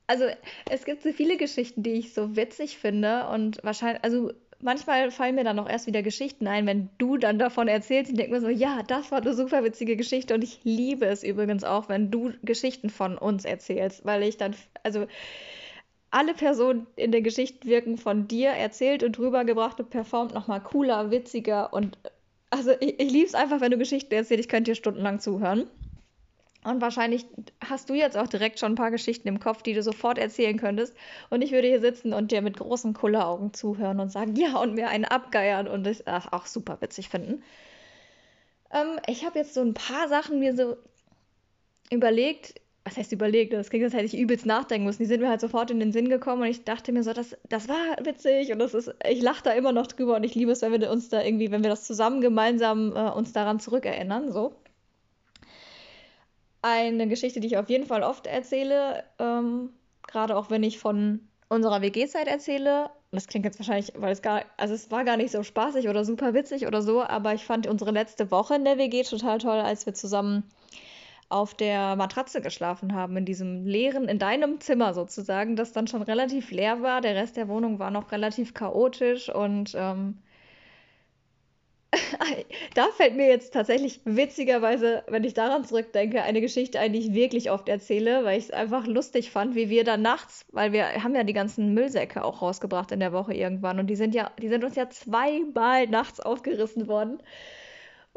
also 0.07 0.25
es 0.71 0.85
gibt 0.85 1.03
so 1.03 1.13
viele 1.13 1.37
Geschichten, 1.37 1.83
die 1.83 1.93
ich 1.93 2.15
so 2.15 2.35
witzig 2.35 2.79
finde 2.79 3.29
und 3.29 3.63
wahrscheinlich, 3.63 4.03
also 4.03 4.33
manchmal 4.61 5.11
fallen 5.11 5.35
mir 5.35 5.45
dann 5.45 5.59
auch 5.59 5.69
erst 5.69 5.87
wieder 5.87 6.03
Geschichten 6.03 6.47
ein, 6.47 6.67
wenn 6.67 6.89
du 6.99 7.19
dann 7.19 7.39
davon 7.39 7.69
erzählst. 7.69 8.11
Ich 8.11 8.17
denke 8.17 8.33
mir 8.33 8.41
so, 8.41 8.49
ja, 8.49 8.83
das 8.83 9.11
war 9.13 9.21
eine 9.21 9.35
super 9.35 9.65
witzige 9.65 9.97
Geschichte 9.97 10.35
und 10.35 10.43
ich 10.43 10.61
liebe 10.65 11.07
es 11.07 11.23
übrigens 11.23 11.63
auch, 11.63 11.89
wenn 11.89 12.11
du 12.11 12.33
Geschichten 12.43 12.91
von 12.91 13.19
uns 13.19 13.45
erzählst, 13.45 14.05
weil 14.05 14.23
ich 14.23 14.39
dann, 14.39 14.57
also 14.83 15.07
alle 16.11 16.35
Personen 16.35 16.87
in 16.97 17.13
der 17.13 17.23
Geschichte 17.23 17.69
wirken 17.69 17.99
von 17.99 18.29
dir 18.29 18.51
erzählt 18.51 19.03
und 19.03 19.19
rübergebracht 19.19 19.79
und 19.81 19.91
performt 19.91 20.35
nochmal 20.35 20.63
cooler, 20.63 21.11
witziger 21.11 21.73
und 21.73 21.99
also 22.51 22.73
ich, 22.81 22.99
ich 22.99 23.11
liebe 23.13 23.27
es 23.27 23.35
einfach, 23.35 23.61
wenn 23.61 23.71
du 23.71 23.79
Geschichten 23.79 24.15
erzählst. 24.15 24.45
Ich 24.45 24.49
könnte 24.49 24.71
dir 24.71 24.75
stundenlang 24.75 25.21
zuhören. 25.21 25.69
Und 26.65 26.81
wahrscheinlich 26.81 27.25
hast 27.65 27.89
du 27.89 27.95
jetzt 27.95 28.17
auch 28.17 28.27
direkt 28.27 28.59
schon 28.59 28.73
ein 28.73 28.77
paar 28.77 28.91
Geschichten 28.91 29.29
im 29.29 29.39
Kopf, 29.39 29.63
die 29.63 29.75
du 29.75 29.83
sofort 29.83 30.19
erzählen 30.19 30.59
könntest. 30.59 30.95
Und 31.31 31.43
ich 31.43 31.53
würde 31.53 31.69
hier 31.69 31.81
sitzen 31.81 32.13
und 32.13 32.33
dir 32.33 32.43
mit 32.43 32.57
großen 32.57 32.95
Kulleraugen 32.95 33.55
zuhören 33.55 34.01
und 34.01 34.11
sagen, 34.11 34.35
ja, 34.35 34.59
und 34.61 34.75
mir 34.75 34.89
einen 34.89 35.05
abgeiern 35.05 35.69
und 35.69 35.85
das 35.85 36.07
auch 36.07 36.47
super 36.47 36.79
witzig 36.81 37.09
finden. 37.09 37.43
Ähm, 38.73 38.99
ich 39.07 39.25
habe 39.25 39.39
jetzt 39.39 39.55
so 39.55 39.61
ein 39.61 39.75
paar 39.75 40.09
Sachen 40.09 40.41
mir 40.41 40.57
so 40.57 40.77
überlegt. 41.91 42.61
Was 42.89 42.97
heißt 42.97 43.13
überlegt? 43.13 43.53
Das 43.53 43.69
klingt, 43.69 43.85
als 43.85 43.93
hätte 43.93 44.07
ich 44.07 44.17
übelst 44.17 44.47
nachdenken 44.47 44.87
müssen. 44.87 45.03
Die 45.03 45.09
sind 45.09 45.21
mir 45.21 45.29
halt 45.29 45.43
sofort 45.43 45.71
in 45.71 45.79
den 45.79 45.93
Sinn 45.93 46.09
gekommen 46.09 46.41
und 46.41 46.49
ich 46.49 46.65
dachte 46.65 46.91
mir 46.91 47.03
so, 47.03 47.13
das, 47.13 47.37
das 47.47 47.69
war 47.69 47.77
witzig 48.03 48.51
und 48.51 48.59
das 48.61 48.73
ist, 48.73 48.95
ich 49.07 49.21
lache 49.21 49.43
da 49.43 49.51
immer 49.51 49.73
noch 49.73 49.89
drüber 49.89 50.17
und 50.17 50.25
ich 50.25 50.35
liebe 50.35 50.53
es, 50.53 50.63
wenn 50.63 50.81
wir 50.81 50.91
uns 50.91 51.11
da 51.11 51.23
irgendwie, 51.23 51.51
wenn 51.51 51.63
wir 51.63 51.69
das 51.69 51.85
zusammen 51.85 52.23
gemeinsam 52.23 52.97
äh, 52.97 53.11
uns 53.11 53.35
daran 53.35 53.61
zurückerinnern. 53.61 54.33
So 54.33 54.55
eine 56.63 57.09
Geschichte, 57.09 57.41
die 57.41 57.49
ich 57.49 57.59
auf 57.59 57.69
jeden 57.69 57.85
Fall 57.87 58.03
oft 58.03 58.27
erzähle, 58.27 59.05
ähm, 59.19 59.69
gerade 60.07 60.35
auch 60.35 60.49
wenn 60.49 60.63
ich 60.63 60.79
von 60.79 61.29
unserer 61.51 61.83
WG-Zeit 61.83 62.27
erzähle. 62.27 62.89
Das 63.11 63.27
klingt 63.27 63.45
jetzt 63.45 63.59
wahrscheinlich, 63.59 63.93
weil 63.97 64.13
es 64.13 64.23
gar, 64.23 64.45
also 64.57 64.73
es 64.73 64.91
war 64.91 65.05
gar 65.05 65.19
nicht 65.19 65.31
so 65.31 65.43
spaßig 65.43 65.91
oder 65.91 66.07
super 66.07 66.33
witzig 66.33 66.67
oder 66.67 66.81
so, 66.81 67.03
aber 67.03 67.35
ich 67.35 67.45
fand 67.45 67.67
unsere 67.67 67.91
letzte 67.91 68.31
Woche 68.31 68.55
in 68.55 68.65
der 68.65 68.79
WG 68.79 69.03
total 69.03 69.39
toll, 69.39 69.59
als 69.59 69.85
wir 69.85 69.93
zusammen 69.93 70.45
auf 71.29 71.55
der 71.55 71.97
Matratze 71.97 72.41
geschlafen 72.41 72.95
haben, 72.95 73.17
in 73.17 73.25
diesem 73.25 73.67
leeren, 73.67 74.09
in 74.09 74.19
deinem 74.19 74.61
Zimmer 74.61 74.95
sozusagen, 74.95 75.57
das 75.57 75.73
dann 75.73 75.87
schon 75.87 76.03
relativ 76.03 76.51
leer 76.51 76.83
war. 76.83 77.01
Der 77.01 77.15
Rest 77.15 77.37
der 77.37 77.49
Wohnung 77.49 77.79
war 77.79 77.91
noch 77.91 78.13
relativ 78.13 78.55
chaotisch 78.55 79.29
und 79.29 79.75
ähm, 79.77 80.19
da 82.75 82.89
fällt 82.97 83.17
mir 83.17 83.29
jetzt 83.29 83.53
tatsächlich 83.55 84.01
witzigerweise, 84.05 85.05
wenn 85.09 85.25
ich 85.25 85.35
daran 85.35 85.65
zurückdenke, 85.65 86.23
eine 86.23 86.41
Geschichte 86.41 86.79
ein, 86.79 86.93
die 86.93 86.99
ich 86.99 87.15
wirklich 87.15 87.51
oft 87.51 87.69
erzähle, 87.69 88.25
weil 88.25 88.39
ich 88.39 88.45
es 88.45 88.51
einfach 88.51 88.87
lustig 88.87 89.31
fand, 89.31 89.55
wie 89.55 89.71
wir 89.71 89.85
dann 89.85 90.03
nachts, 90.03 90.45
weil 90.53 90.73
wir 90.73 91.03
haben 91.03 91.15
ja 91.15 91.25
die 91.25 91.33
ganzen 91.33 91.75
Müllsäcke 91.75 92.25
auch 92.25 92.43
rausgebracht 92.43 92.93
in 92.93 93.01
der 93.01 93.13
Woche 93.13 93.35
irgendwann 93.35 93.79
und 93.79 93.87
die 93.87 93.97
sind 93.97 94.15
ja, 94.15 94.31
die 94.41 94.49
sind 94.49 94.65
uns 94.65 94.77
ja 94.77 94.91
zweimal 94.91 95.87
nachts 95.87 96.21
aufgerissen 96.21 96.89
worden. 96.89 97.23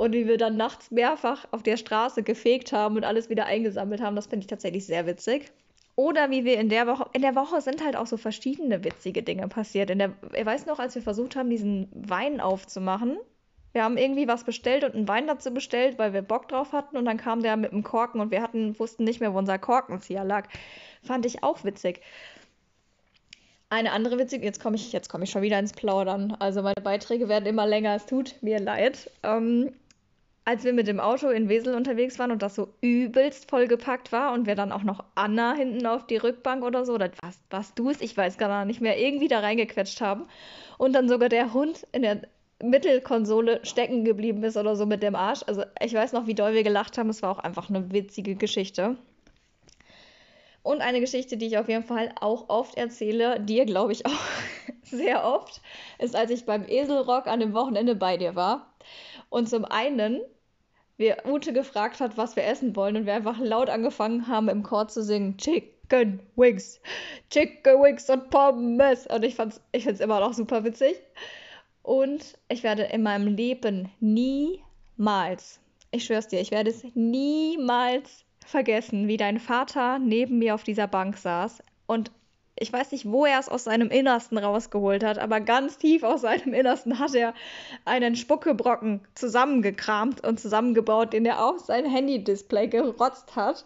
Und 0.01 0.13
wie 0.13 0.27
wir 0.27 0.39
dann 0.39 0.57
nachts 0.57 0.89
mehrfach 0.89 1.45
auf 1.51 1.61
der 1.61 1.77
Straße 1.77 2.23
gefegt 2.23 2.73
haben 2.73 2.95
und 2.95 3.03
alles 3.03 3.29
wieder 3.29 3.45
eingesammelt 3.45 4.01
haben, 4.01 4.15
das 4.15 4.25
finde 4.25 4.45
ich 4.45 4.47
tatsächlich 4.47 4.87
sehr 4.87 5.05
witzig. 5.05 5.51
Oder 5.95 6.31
wie 6.31 6.43
wir 6.43 6.59
in 6.59 6.69
der 6.69 6.87
Woche, 6.87 7.05
in 7.13 7.21
der 7.21 7.35
Woche 7.35 7.61
sind 7.61 7.85
halt 7.85 7.95
auch 7.95 8.07
so 8.07 8.17
verschiedene 8.17 8.83
witzige 8.83 9.21
Dinge 9.21 9.47
passiert. 9.47 9.91
In 9.91 9.99
der, 9.99 10.13
ich 10.35 10.43
weiß 10.43 10.65
noch, 10.65 10.79
als 10.79 10.95
wir 10.95 11.03
versucht 11.03 11.35
haben, 11.35 11.51
diesen 11.51 11.87
Wein 11.93 12.41
aufzumachen, 12.41 13.19
wir 13.73 13.83
haben 13.83 13.95
irgendwie 13.95 14.27
was 14.27 14.43
bestellt 14.43 14.83
und 14.83 14.95
einen 14.95 15.07
Wein 15.07 15.27
dazu 15.27 15.53
bestellt, 15.53 15.99
weil 15.99 16.13
wir 16.13 16.23
Bock 16.23 16.47
drauf 16.47 16.73
hatten. 16.73 16.97
Und 16.97 17.05
dann 17.05 17.17
kam 17.17 17.43
der 17.43 17.55
mit 17.55 17.71
dem 17.71 17.83
Korken 17.83 18.21
und 18.21 18.31
wir 18.31 18.41
hatten, 18.41 18.79
wussten 18.79 19.03
nicht 19.03 19.19
mehr, 19.19 19.35
wo 19.35 19.37
unser 19.37 19.59
Korkenzieher 19.59 20.23
lag. 20.23 20.49
Fand 21.03 21.27
ich 21.27 21.43
auch 21.43 21.63
witzig. 21.63 22.01
Eine 23.69 23.91
andere 23.91 24.17
witzige, 24.17 24.45
jetzt 24.45 24.59
komme 24.59 24.77
ich, 24.77 24.91
jetzt 24.93 25.13
ich 25.13 25.29
schon 25.29 25.43
wieder 25.43 25.59
ins 25.59 25.73
Plaudern. 25.73 26.35
Also 26.39 26.63
meine 26.63 26.81
Beiträge 26.81 27.29
werden 27.29 27.45
immer 27.45 27.67
länger, 27.67 27.93
es 27.93 28.07
tut 28.07 28.33
mir 28.41 28.59
leid. 28.59 29.11
Ähm, 29.21 29.71
als 30.43 30.63
wir 30.63 30.73
mit 30.73 30.87
dem 30.87 30.99
Auto 30.99 31.29
in 31.29 31.49
Wesel 31.49 31.75
unterwegs 31.75 32.17
waren 32.17 32.31
und 32.31 32.41
das 32.41 32.55
so 32.55 32.73
übelst 32.81 33.49
vollgepackt 33.49 34.11
war 34.11 34.33
und 34.33 34.47
wir 34.47 34.55
dann 34.55 34.71
auch 34.71 34.83
noch 34.83 35.03
Anna 35.15 35.53
hinten 35.53 35.85
auf 35.85 36.07
die 36.07 36.17
Rückbank 36.17 36.63
oder 36.63 36.85
so, 36.85 36.93
oder 36.93 37.11
was, 37.21 37.39
was 37.49 37.73
du 37.75 37.89
es, 37.89 38.01
ich 38.01 38.17
weiß 38.17 38.37
gar 38.37 38.65
nicht 38.65 38.81
mehr, 38.81 38.99
irgendwie 38.99 39.27
da 39.27 39.39
reingequetscht 39.39 40.01
haben 40.01 40.25
und 40.77 40.93
dann 40.93 41.07
sogar 41.07 41.29
der 41.29 41.53
Hund 41.53 41.85
in 41.91 42.01
der 42.01 42.21
Mittelkonsole 42.63 43.59
stecken 43.63 44.03
geblieben 44.03 44.43
ist 44.43 44.57
oder 44.57 44.75
so 44.75 44.85
mit 44.85 45.03
dem 45.03 45.15
Arsch. 45.15 45.41
Also 45.47 45.63
ich 45.81 45.93
weiß 45.93 46.13
noch, 46.13 46.27
wie 46.27 46.35
doll 46.35 46.53
wir 46.53 46.63
gelacht 46.63 46.97
haben. 46.97 47.09
Es 47.09 47.21
war 47.21 47.31
auch 47.31 47.39
einfach 47.39 47.69
eine 47.69 47.91
witzige 47.91 48.35
Geschichte. 48.35 48.97
Und 50.63 50.81
eine 50.81 50.99
Geschichte, 50.99 51.37
die 51.37 51.47
ich 51.47 51.57
auf 51.57 51.69
jeden 51.69 51.83
Fall 51.83 52.13
auch 52.19 52.49
oft 52.49 52.77
erzähle, 52.77 53.39
dir 53.39 53.65
glaube 53.65 53.93
ich 53.93 54.05
auch 54.05 54.11
sehr 54.83 55.25
oft, 55.25 55.61
ist, 55.97 56.15
als 56.15 56.29
ich 56.29 56.45
beim 56.45 56.67
Eselrock 56.67 57.25
an 57.25 57.39
dem 57.39 57.53
Wochenende 57.53 57.95
bei 57.95 58.17
dir 58.17 58.35
war. 58.35 58.67
Und 59.31 59.47
zum 59.47 59.63
einen 59.63 60.19
wir 60.97 61.23
Ute 61.25 61.53
gefragt 61.53 62.01
hat, 62.01 62.17
was 62.17 62.35
wir 62.35 62.43
essen 62.43 62.75
wollen 62.75 62.97
und 62.97 63.05
wir 63.05 63.13
einfach 63.13 63.39
laut 63.39 63.69
angefangen 63.69 64.27
haben, 64.27 64.49
im 64.49 64.61
Chor 64.61 64.89
zu 64.89 65.01
singen 65.01 65.37
Chicken 65.37 66.19
Wings, 66.35 66.81
Chicken 67.29 67.81
Wings 67.81 68.09
und 68.09 68.29
Pommes. 68.29 69.07
Und 69.07 69.23
ich 69.23 69.35
fand's, 69.35 69.61
ich 69.71 69.85
find's 69.85 70.01
immer 70.01 70.19
noch 70.19 70.33
super 70.33 70.65
witzig. 70.65 70.97
Und 71.81 72.37
ich 72.49 72.61
werde 72.61 72.83
in 72.83 73.03
meinem 73.03 73.27
Leben 73.33 73.89
niemals, 74.01 75.61
ich 75.91 76.03
schwör's 76.03 76.27
dir, 76.27 76.41
ich 76.41 76.51
werde 76.51 76.69
es 76.69 76.83
niemals 76.93 78.25
vergessen, 78.45 79.07
wie 79.07 79.17
dein 79.17 79.39
Vater 79.39 79.97
neben 79.97 80.39
mir 80.39 80.55
auf 80.55 80.63
dieser 80.63 80.87
Bank 80.87 81.17
saß 81.17 81.63
und 81.87 82.11
ich 82.61 82.71
weiß 82.71 82.91
nicht, 82.91 83.09
wo 83.11 83.25
er 83.25 83.39
es 83.39 83.49
aus 83.49 83.63
seinem 83.63 83.89
Innersten 83.89 84.37
rausgeholt 84.37 85.03
hat, 85.03 85.17
aber 85.17 85.41
ganz 85.41 85.79
tief 85.79 86.03
aus 86.03 86.21
seinem 86.21 86.53
Innersten 86.53 86.99
hat 86.99 87.15
er 87.15 87.33
einen 87.85 88.15
Spuckebrocken 88.15 89.01
zusammengekramt 89.15 90.23
und 90.23 90.39
zusammengebaut, 90.39 91.11
den 91.11 91.25
er 91.25 91.43
auf 91.43 91.59
sein 91.59 91.85
Handy-Display 91.85 92.67
gerotzt 92.67 93.35
hat, 93.35 93.65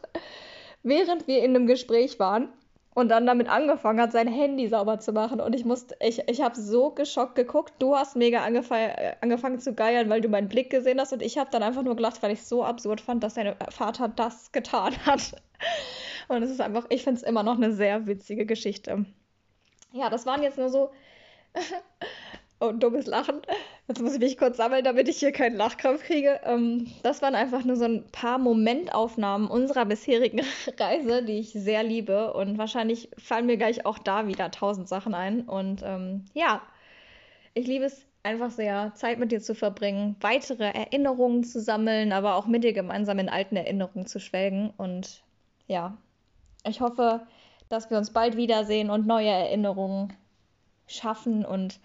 während 0.81 1.27
wir 1.27 1.39
in 1.43 1.55
einem 1.55 1.67
Gespräch 1.67 2.19
waren 2.19 2.47
und 2.95 3.09
dann 3.09 3.27
damit 3.27 3.49
angefangen 3.49 3.99
hat, 3.99 4.13
sein 4.13 4.29
Handy 4.29 4.69
sauber 4.69 4.99
zu 4.99 5.11
machen. 5.11 5.41
Und 5.41 5.53
ich 5.53 5.65
musste, 5.65 5.97
ich, 5.99 6.29
ich 6.29 6.41
habe 6.41 6.55
so 6.55 6.91
geschockt 6.91 7.35
geguckt. 7.35 7.73
Du 7.77 7.93
hast 7.93 8.15
mega 8.15 8.43
angef 8.43 8.71
äh, 8.71 9.17
angefangen 9.19 9.59
zu 9.59 9.73
geiern, 9.73 10.09
weil 10.09 10.21
du 10.21 10.29
meinen 10.29 10.47
Blick 10.47 10.69
gesehen 10.69 11.01
hast. 11.01 11.11
Und 11.11 11.21
ich 11.21 11.37
habe 11.37 11.51
dann 11.51 11.61
einfach 11.61 11.83
nur 11.83 11.97
gelacht, 11.97 12.23
weil 12.23 12.31
ich 12.31 12.43
so 12.43 12.63
absurd 12.63 13.01
fand, 13.01 13.21
dass 13.21 13.33
dein 13.33 13.53
Vater 13.69 14.07
das 14.07 14.53
getan 14.53 14.95
hat. 15.05 15.33
Und 16.29 16.41
es 16.41 16.49
ist 16.49 16.61
einfach, 16.61 16.85
ich 16.89 17.03
finde 17.03 17.19
es 17.19 17.27
immer 17.27 17.43
noch 17.43 17.57
eine 17.57 17.73
sehr 17.73 18.07
witzige 18.07 18.45
Geschichte. 18.45 19.05
Ja, 19.91 20.09
das 20.09 20.25
waren 20.25 20.41
jetzt 20.41 20.57
nur 20.57 20.69
so. 20.69 20.89
oh, 22.59 22.71
dummes 22.71 23.05
Lachen. 23.05 23.41
Jetzt 23.88 24.01
muss 24.01 24.13
ich 24.13 24.19
mich 24.19 24.38
kurz 24.38 24.57
sammeln, 24.57 24.83
damit 24.83 25.07
ich 25.07 25.17
hier 25.17 25.31
keinen 25.31 25.55
Lachkrampf 25.55 26.03
kriege. 26.03 26.39
Ähm, 26.43 26.88
das 27.03 27.21
waren 27.21 27.35
einfach 27.35 27.63
nur 27.63 27.75
so 27.75 27.85
ein 27.85 28.05
paar 28.12 28.38
Momentaufnahmen 28.38 29.47
unserer 29.47 29.85
bisherigen 29.85 30.41
Reise, 30.79 31.24
die 31.24 31.39
ich 31.39 31.51
sehr 31.53 31.83
liebe. 31.83 32.33
Und 32.33 32.57
wahrscheinlich 32.57 33.09
fallen 33.17 33.45
mir 33.45 33.57
gleich 33.57 33.85
auch 33.85 34.00
da 34.00 34.27
wieder 34.27 34.51
tausend 34.51 34.88
Sachen 34.88 35.13
ein. 35.13 35.41
Und 35.41 35.81
ähm, 35.83 36.25
ja, 36.33 36.62
ich 37.53 37.67
liebe 37.67 37.85
es 37.85 38.05
einfach 38.24 38.50
sehr, 38.50 38.91
Zeit 38.95 39.19
mit 39.19 39.31
dir 39.31 39.39
zu 39.39 39.53
verbringen, 39.53 40.15
weitere 40.19 40.65
Erinnerungen 40.65 41.43
zu 41.43 41.62
sammeln, 41.62 42.12
aber 42.12 42.35
auch 42.35 42.47
mit 42.47 42.63
dir 42.63 42.74
gemeinsam 42.74 43.19
in 43.19 43.29
alten 43.29 43.55
Erinnerungen 43.55 44.07
zu 44.07 44.19
schwelgen. 44.19 44.74
Und 44.77 45.24
ja, 45.67 45.95
ich 46.67 46.81
hoffe, 46.81 47.27
dass 47.69 47.91
wir 47.91 47.97
uns 47.97 48.12
bald 48.12 48.35
wiedersehen 48.35 48.89
und 48.89 49.05
neue 49.05 49.29
Erinnerungen 49.29 50.13
schaffen 50.88 51.45
und 51.45 51.79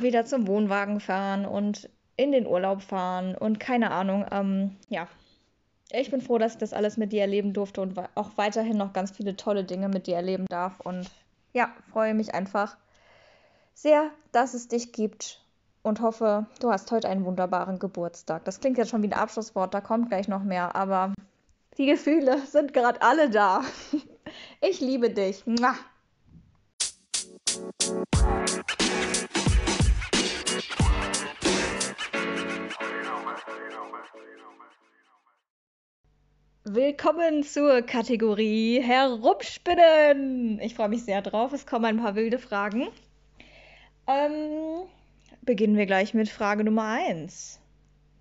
wieder 0.00 0.24
zum 0.24 0.46
Wohnwagen 0.46 1.00
fahren 1.00 1.46
und 1.46 1.88
in 2.16 2.32
den 2.32 2.46
Urlaub 2.46 2.82
fahren 2.82 3.34
und 3.34 3.60
keine 3.60 3.90
Ahnung. 3.90 4.26
Ähm, 4.30 4.76
ja, 4.88 5.06
ich 5.90 6.10
bin 6.10 6.20
froh, 6.20 6.38
dass 6.38 6.52
ich 6.52 6.58
das 6.58 6.72
alles 6.72 6.96
mit 6.96 7.12
dir 7.12 7.22
erleben 7.22 7.52
durfte 7.52 7.80
und 7.80 7.98
auch 8.14 8.30
weiterhin 8.36 8.76
noch 8.76 8.92
ganz 8.92 9.12
viele 9.12 9.36
tolle 9.36 9.64
Dinge 9.64 9.88
mit 9.88 10.06
dir 10.06 10.16
erleben 10.16 10.46
darf. 10.46 10.80
Und 10.80 11.10
ja, 11.52 11.72
freue 11.92 12.14
mich 12.14 12.34
einfach 12.34 12.76
sehr, 13.74 14.10
dass 14.32 14.54
es 14.54 14.68
dich 14.68 14.92
gibt 14.92 15.40
und 15.82 16.00
hoffe, 16.00 16.46
du 16.60 16.70
hast 16.70 16.90
heute 16.90 17.08
einen 17.08 17.24
wunderbaren 17.24 17.78
Geburtstag. 17.78 18.44
Das 18.44 18.60
klingt 18.60 18.76
jetzt 18.76 18.90
schon 18.90 19.02
wie 19.02 19.08
ein 19.08 19.12
Abschlusswort, 19.12 19.72
da 19.72 19.80
kommt 19.80 20.08
gleich 20.08 20.28
noch 20.28 20.42
mehr, 20.42 20.74
aber 20.74 21.14
die 21.78 21.86
Gefühle 21.86 22.38
sind 22.46 22.74
gerade 22.74 23.02
alle 23.02 23.30
da. 23.30 23.62
Ich 24.60 24.80
liebe 24.80 25.08
dich. 25.08 25.46
Mua. 25.46 25.74
Willkommen 36.64 37.44
zur 37.44 37.80
Kategorie 37.80 38.82
Herumspinnen. 38.82 40.60
Ich 40.60 40.74
freue 40.74 40.90
mich 40.90 41.02
sehr 41.02 41.22
drauf. 41.22 41.52
Es 41.54 41.64
kommen 41.64 41.86
ein 41.86 41.96
paar 41.96 42.14
wilde 42.14 42.38
Fragen. 42.38 42.88
Ähm, 44.06 44.86
beginnen 45.42 45.76
wir 45.76 45.86
gleich 45.86 46.12
mit 46.12 46.28
Frage 46.28 46.64
Nummer 46.64 46.84
1. 46.84 47.58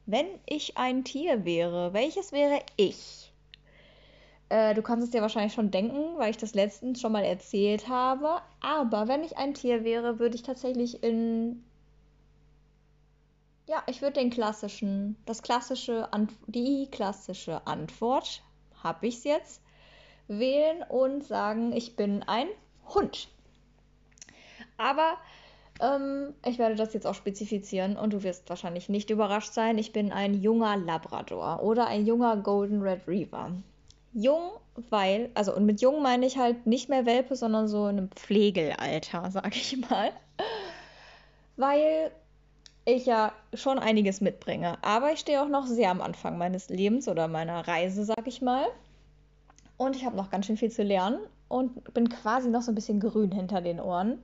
Wenn 0.06 0.28
ich 0.46 0.78
ein 0.78 1.04
Tier 1.04 1.44
wäre, 1.44 1.94
welches 1.94 2.32
wäre 2.32 2.62
ich? 2.78 3.34
Äh, 4.50 4.74
du 4.76 4.82
kannst 4.82 5.04
es 5.04 5.12
dir 5.12 5.22
wahrscheinlich 5.22 5.54
schon 5.54 5.72
denken, 5.72 6.18
weil 6.18 6.30
ich 6.30 6.38
das 6.38 6.54
letztens 6.54 7.02
schon 7.02 7.12
mal 7.12 7.26
erzählt 7.26 7.90
habe. 7.90 8.42
Aber 8.62 9.10
wenn 9.10 9.24
ich 9.24 9.38
ein 9.38 9.54
Tier 9.54 9.84
wäre, 9.84 10.20
würde 10.20 10.36
ich 10.36 10.44
tatsächlich 10.44 11.04
in. 11.04 11.64
Ja, 13.68 13.84
ich 13.86 14.02
würde 14.02 14.22
den 14.22 14.30
klassischen, 14.30 15.18
das 15.26 15.42
klassische, 15.42 16.08
die 16.48 16.88
klassische 16.90 17.68
Antwort, 17.68 18.42
habe 18.82 19.08
ich 19.08 19.18
es 19.18 19.24
jetzt, 19.26 19.62
wählen 20.30 20.84
und 20.88 21.26
sagen, 21.26 21.74
ich 21.74 21.98
bin 21.98 22.24
ein 22.24 22.48
Hund. 22.88 23.28
Aber 24.78 25.18
ähm, 25.82 26.34
ich 26.46 26.60
werde 26.60 26.76
das 26.76 26.94
jetzt 26.94 27.06
auch 27.06 27.14
spezifizieren 27.14 27.98
und 27.98 28.14
du 28.14 28.24
wirst 28.24 28.50
wahrscheinlich 28.50 28.88
nicht 28.88 29.10
überrascht 29.10 29.52
sein. 29.52 29.78
Ich 29.78 29.92
bin 29.92 30.14
ein 30.14 30.42
junger 30.42 30.78
Labrador 30.78 31.62
oder 31.62 31.88
ein 31.88 32.06
junger 32.06 32.38
Golden 32.38 32.82
Retriever. 32.82 33.52
Jung, 34.14 34.52
weil, 34.90 35.30
also 35.34 35.54
und 35.54 35.66
mit 35.66 35.82
jung 35.82 36.02
meine 36.02 36.26
ich 36.26 36.38
halt 36.38 36.66
nicht 36.66 36.88
mehr 36.88 37.06
Welpe, 37.06 37.36
sondern 37.36 37.68
so 37.68 37.88
in 37.88 37.98
einem 37.98 38.12
Pflegelalter, 38.12 39.30
sag 39.32 39.56
ich 39.58 39.78
mal. 39.90 40.12
Weil 41.58 42.12
ich 42.88 43.06
ja 43.06 43.34
schon 43.54 43.80
einiges 43.80 44.22
mitbringe. 44.22 44.78
Aber 44.82 45.12
ich 45.12 45.20
stehe 45.20 45.42
auch 45.42 45.50
noch 45.50 45.68
sehr 45.68 45.92
am 45.92 46.02
Anfang 46.02 46.38
meines 46.38 46.70
Lebens 46.70 47.08
oder 47.08 47.28
meiner 47.28 47.68
Reise, 47.68 48.06
sag 48.06 48.26
ich 48.26 48.42
mal. 48.42 48.66
Und 49.76 49.96
ich 49.96 50.06
habe 50.06 50.16
noch 50.16 50.30
ganz 50.30 50.46
schön 50.46 50.58
viel 50.58 50.72
zu 50.72 50.84
lernen 50.84 51.20
und 51.50 51.94
bin 51.94 52.10
quasi 52.10 52.50
noch 52.50 52.62
so 52.62 52.72
ein 52.72 52.76
bisschen 52.76 53.00
grün 53.00 53.32
hinter 53.32 53.62
den 53.62 53.82
Ohren. 53.82 54.24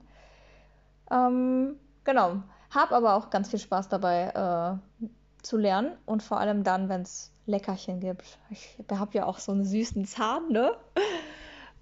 Ähm, 1.10 1.78
genau. 2.04 2.42
Hab 2.70 2.92
aber 2.92 3.14
auch 3.14 3.30
ganz 3.30 3.50
viel 3.50 3.58
Spaß 3.58 3.90
dabei 3.90 4.80
äh, 4.80 5.06
zu 5.42 5.58
lernen 5.58 5.92
und 6.06 6.22
vor 6.22 6.40
allem 6.40 6.64
dann, 6.64 6.88
wenn 6.88 7.02
es 7.02 7.30
Leckerchen 7.46 8.00
gibt. 8.00 8.38
Ich 8.50 8.78
habe 8.90 9.12
ja 9.12 9.26
auch 9.26 9.38
so 9.38 9.52
einen 9.52 9.66
süßen 9.66 10.06
Zahn, 10.06 10.48
ne? 10.48 10.74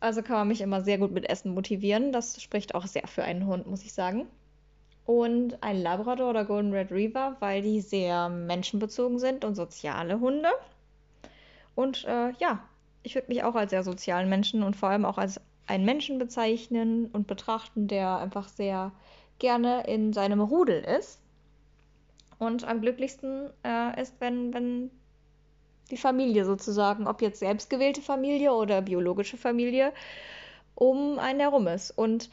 Also 0.00 0.22
kann 0.22 0.34
man 0.34 0.48
mich 0.48 0.60
immer 0.60 0.82
sehr 0.82 0.98
gut 0.98 1.12
mit 1.12 1.30
Essen 1.30 1.54
motivieren. 1.54 2.10
Das 2.10 2.42
spricht 2.42 2.74
auch 2.74 2.88
sehr 2.88 3.06
für 3.06 3.22
einen 3.22 3.46
Hund, 3.46 3.68
muss 3.68 3.84
ich 3.84 3.92
sagen. 3.92 4.26
Und 5.04 5.62
ein 5.62 5.82
Labrador 5.82 6.30
oder 6.30 6.44
Golden 6.44 6.72
Retriever, 6.72 7.36
weil 7.40 7.62
die 7.62 7.80
sehr 7.80 8.28
menschenbezogen 8.28 9.18
sind 9.18 9.44
und 9.44 9.56
soziale 9.56 10.20
Hunde. 10.20 10.48
Und 11.74 12.04
äh, 12.04 12.32
ja, 12.38 12.60
ich 13.02 13.14
würde 13.14 13.28
mich 13.28 13.42
auch 13.42 13.54
als 13.54 13.70
sehr 13.70 13.82
sozialen 13.82 14.28
Menschen 14.28 14.62
und 14.62 14.76
vor 14.76 14.90
allem 14.90 15.04
auch 15.04 15.18
als 15.18 15.40
einen 15.66 15.84
Menschen 15.84 16.18
bezeichnen 16.18 17.06
und 17.06 17.26
betrachten, 17.26 17.88
der 17.88 18.18
einfach 18.18 18.48
sehr 18.48 18.92
gerne 19.38 19.84
in 19.86 20.12
seinem 20.12 20.40
Rudel 20.40 20.84
ist. 20.84 21.20
Und 22.38 22.64
am 22.64 22.80
glücklichsten 22.80 23.50
äh, 23.64 24.00
ist, 24.00 24.14
wenn, 24.20 24.52
wenn 24.52 24.90
die 25.90 25.96
Familie 25.96 26.44
sozusagen, 26.44 27.06
ob 27.06 27.22
jetzt 27.22 27.40
selbstgewählte 27.40 28.02
Familie 28.02 28.52
oder 28.52 28.82
biologische 28.82 29.36
Familie, 29.36 29.92
um 30.74 31.18
einen 31.18 31.40
herum 31.40 31.66
ist. 31.68 31.90
Und 31.90 32.30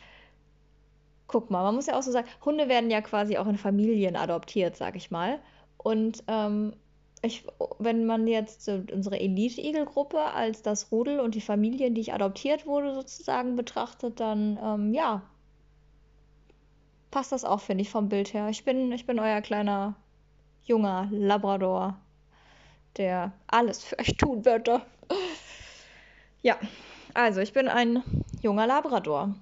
guck 1.29 1.49
mal, 1.49 1.63
man 1.63 1.75
muss 1.75 1.87
ja 1.87 1.97
auch 1.97 2.03
so 2.03 2.11
sagen, 2.11 2.27
Hunde 2.43 2.67
werden 2.67 2.91
ja 2.91 2.99
quasi 2.99 3.37
auch 3.37 3.47
in 3.47 3.57
Familien 3.57 4.17
adoptiert, 4.17 4.75
sag 4.75 4.97
ich 4.97 5.11
mal. 5.11 5.39
Und 5.77 6.23
ähm, 6.27 6.73
ich, 7.21 7.45
wenn 7.79 8.05
man 8.05 8.27
jetzt 8.27 8.67
unsere 8.67 9.19
Elite-Igel-Gruppe 9.19 10.19
als 10.19 10.61
das 10.61 10.91
Rudel 10.91 11.21
und 11.21 11.35
die 11.35 11.41
Familie, 11.41 11.87
in 11.87 11.95
die 11.95 12.01
ich 12.01 12.13
adoptiert 12.13 12.65
wurde, 12.65 12.93
sozusagen 12.93 13.55
betrachtet, 13.55 14.19
dann 14.19 14.59
ähm, 14.61 14.93
ja, 14.93 15.21
passt 17.11 17.31
das 17.31 17.45
auch, 17.45 17.61
finde 17.61 17.83
ich, 17.83 17.89
vom 17.89 18.09
Bild 18.09 18.33
her. 18.33 18.49
Ich 18.49 18.65
bin, 18.65 18.91
ich 18.91 19.05
bin 19.05 19.19
euer 19.19 19.41
kleiner 19.41 19.95
junger 20.65 21.07
Labrador 21.11 21.97
der 22.97 23.31
alles 23.47 23.83
für 23.83 23.97
euch 23.99 24.17
tun 24.17 24.45
würde. 24.45 24.81
Ja, 26.41 26.57
also 27.13 27.41
ich 27.41 27.53
bin 27.53 27.67
ein 27.67 28.03
junger 28.41 28.67
Labrador. 28.67 29.35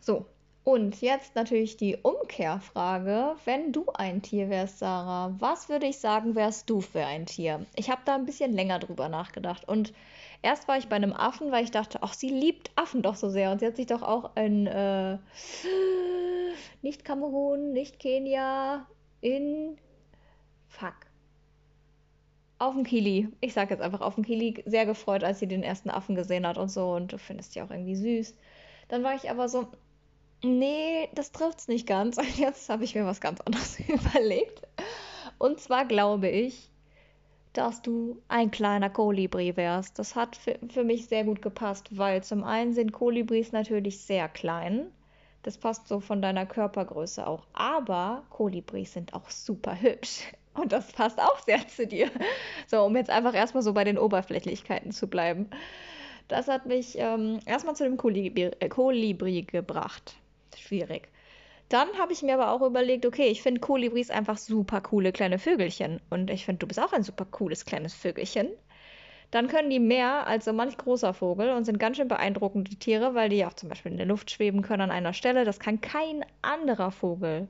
So, 0.00 0.26
Und 0.66 1.00
jetzt 1.00 1.36
natürlich 1.36 1.76
die 1.76 1.96
Umkehrfrage. 1.96 3.36
Wenn 3.44 3.70
du 3.70 3.86
ein 3.94 4.20
Tier 4.20 4.50
wärst, 4.50 4.80
Sarah, 4.80 5.32
was 5.38 5.68
würde 5.68 5.86
ich 5.86 5.98
sagen, 5.98 6.34
wärst 6.34 6.68
du 6.68 6.80
für 6.80 7.06
ein 7.06 7.24
Tier? 7.24 7.64
Ich 7.76 7.88
habe 7.88 8.02
da 8.04 8.16
ein 8.16 8.26
bisschen 8.26 8.52
länger 8.52 8.80
drüber 8.80 9.08
nachgedacht. 9.08 9.68
Und 9.68 9.92
erst 10.42 10.66
war 10.66 10.76
ich 10.76 10.88
bei 10.88 10.96
einem 10.96 11.12
Affen, 11.12 11.52
weil 11.52 11.62
ich 11.62 11.70
dachte, 11.70 12.00
ach, 12.02 12.14
sie 12.14 12.30
liebt 12.30 12.72
Affen 12.74 13.02
doch 13.02 13.14
so 13.14 13.30
sehr. 13.30 13.52
Und 13.52 13.60
sie 13.60 13.66
hat 13.66 13.76
sich 13.76 13.86
doch 13.86 14.02
auch 14.02 14.34
in 14.34 14.66
äh, 14.66 15.18
nicht 16.82 17.04
Kamerun, 17.04 17.72
nicht 17.72 18.00
Kenia, 18.00 18.88
in 19.20 19.78
fuck. 20.66 20.96
Auf 22.58 22.74
dem 22.74 22.82
Kili. 22.82 23.28
Ich 23.40 23.52
sag 23.52 23.70
jetzt 23.70 23.82
einfach 23.82 24.00
auf 24.00 24.16
dem 24.16 24.24
Kili 24.24 24.64
sehr 24.66 24.84
gefreut, 24.84 25.22
als 25.22 25.38
sie 25.38 25.46
den 25.46 25.62
ersten 25.62 25.90
Affen 25.90 26.16
gesehen 26.16 26.44
hat 26.44 26.58
und 26.58 26.70
so. 26.70 26.90
Und 26.90 27.12
du 27.12 27.18
findest 27.18 27.54
die 27.54 27.62
auch 27.62 27.70
irgendwie 27.70 27.94
süß. 27.94 28.34
Dann 28.88 29.04
war 29.04 29.14
ich 29.14 29.30
aber 29.30 29.48
so, 29.48 29.68
Nee, 30.42 31.08
das 31.14 31.32
trifft's 31.32 31.68
nicht 31.68 31.86
ganz. 31.86 32.16
Jetzt 32.36 32.68
habe 32.68 32.84
ich 32.84 32.94
mir 32.94 33.06
was 33.06 33.20
ganz 33.20 33.40
anderes 33.40 33.78
überlegt. 33.88 34.62
Und 35.38 35.60
zwar 35.60 35.84
glaube 35.84 36.28
ich, 36.28 36.70
dass 37.52 37.80
du 37.82 38.20
ein 38.28 38.50
kleiner 38.50 38.90
Kolibri 38.90 39.56
wärst. 39.56 39.98
Das 39.98 40.14
hat 40.14 40.36
für, 40.36 40.58
für 40.68 40.84
mich 40.84 41.06
sehr 41.06 41.24
gut 41.24 41.40
gepasst, 41.40 41.96
weil 41.96 42.22
zum 42.22 42.44
einen 42.44 42.74
sind 42.74 42.92
Kolibris 42.92 43.52
natürlich 43.52 44.00
sehr 44.00 44.28
klein. 44.28 44.90
Das 45.42 45.56
passt 45.56 45.88
so 45.88 46.00
von 46.00 46.20
deiner 46.20 46.44
Körpergröße 46.44 47.26
auch. 47.26 47.46
Aber 47.52 48.24
Kolibris 48.30 48.92
sind 48.92 49.14
auch 49.14 49.30
super 49.30 49.80
hübsch. 49.80 50.20
Und 50.54 50.72
das 50.72 50.90
passt 50.92 51.18
auch 51.20 51.38
sehr 51.40 51.66
zu 51.68 51.86
dir. 51.86 52.10
So, 52.66 52.82
um 52.82 52.96
jetzt 52.96 53.10
einfach 53.10 53.34
erstmal 53.34 53.62
so 53.62 53.74
bei 53.74 53.84
den 53.84 53.98
Oberflächlichkeiten 53.98 54.90
zu 54.90 55.06
bleiben. 55.06 55.50
Das 56.28 56.48
hat 56.48 56.66
mich 56.66 56.98
ähm, 56.98 57.40
erstmal 57.46 57.76
zu 57.76 57.84
dem 57.84 57.96
Kolibri, 57.96 58.50
äh, 58.58 58.68
Kolibri 58.68 59.42
gebracht 59.42 60.16
schwierig. 60.58 61.08
Dann 61.68 61.88
habe 61.98 62.12
ich 62.12 62.22
mir 62.22 62.34
aber 62.34 62.52
auch 62.52 62.64
überlegt, 62.64 63.06
okay, 63.06 63.26
ich 63.26 63.42
finde 63.42 63.60
Kolibris 63.60 64.10
einfach 64.10 64.38
super 64.38 64.80
coole 64.80 65.12
kleine 65.12 65.38
Vögelchen. 65.38 66.00
Und 66.10 66.30
ich 66.30 66.44
finde, 66.44 66.60
du 66.60 66.68
bist 66.68 66.78
auch 66.78 66.92
ein 66.92 67.02
super 67.02 67.24
cooles 67.24 67.64
kleines 67.64 67.92
Vögelchen. 67.92 68.48
Dann 69.32 69.48
können 69.48 69.70
die 69.70 69.80
mehr 69.80 70.28
als 70.28 70.44
so 70.44 70.52
manch 70.52 70.76
großer 70.76 71.12
Vogel 71.12 71.50
und 71.50 71.64
sind 71.64 71.80
ganz 71.80 71.96
schön 71.96 72.06
beeindruckende 72.06 72.76
Tiere, 72.76 73.14
weil 73.14 73.28
die 73.28 73.44
auch 73.44 73.54
zum 73.54 73.68
Beispiel 73.68 73.90
in 73.90 73.98
der 73.98 74.06
Luft 74.06 74.30
schweben 74.30 74.62
können 74.62 74.82
an 74.82 74.90
einer 74.92 75.12
Stelle. 75.12 75.44
Das 75.44 75.58
kann 75.58 75.80
kein 75.80 76.24
anderer 76.42 76.92
Vogel. 76.92 77.48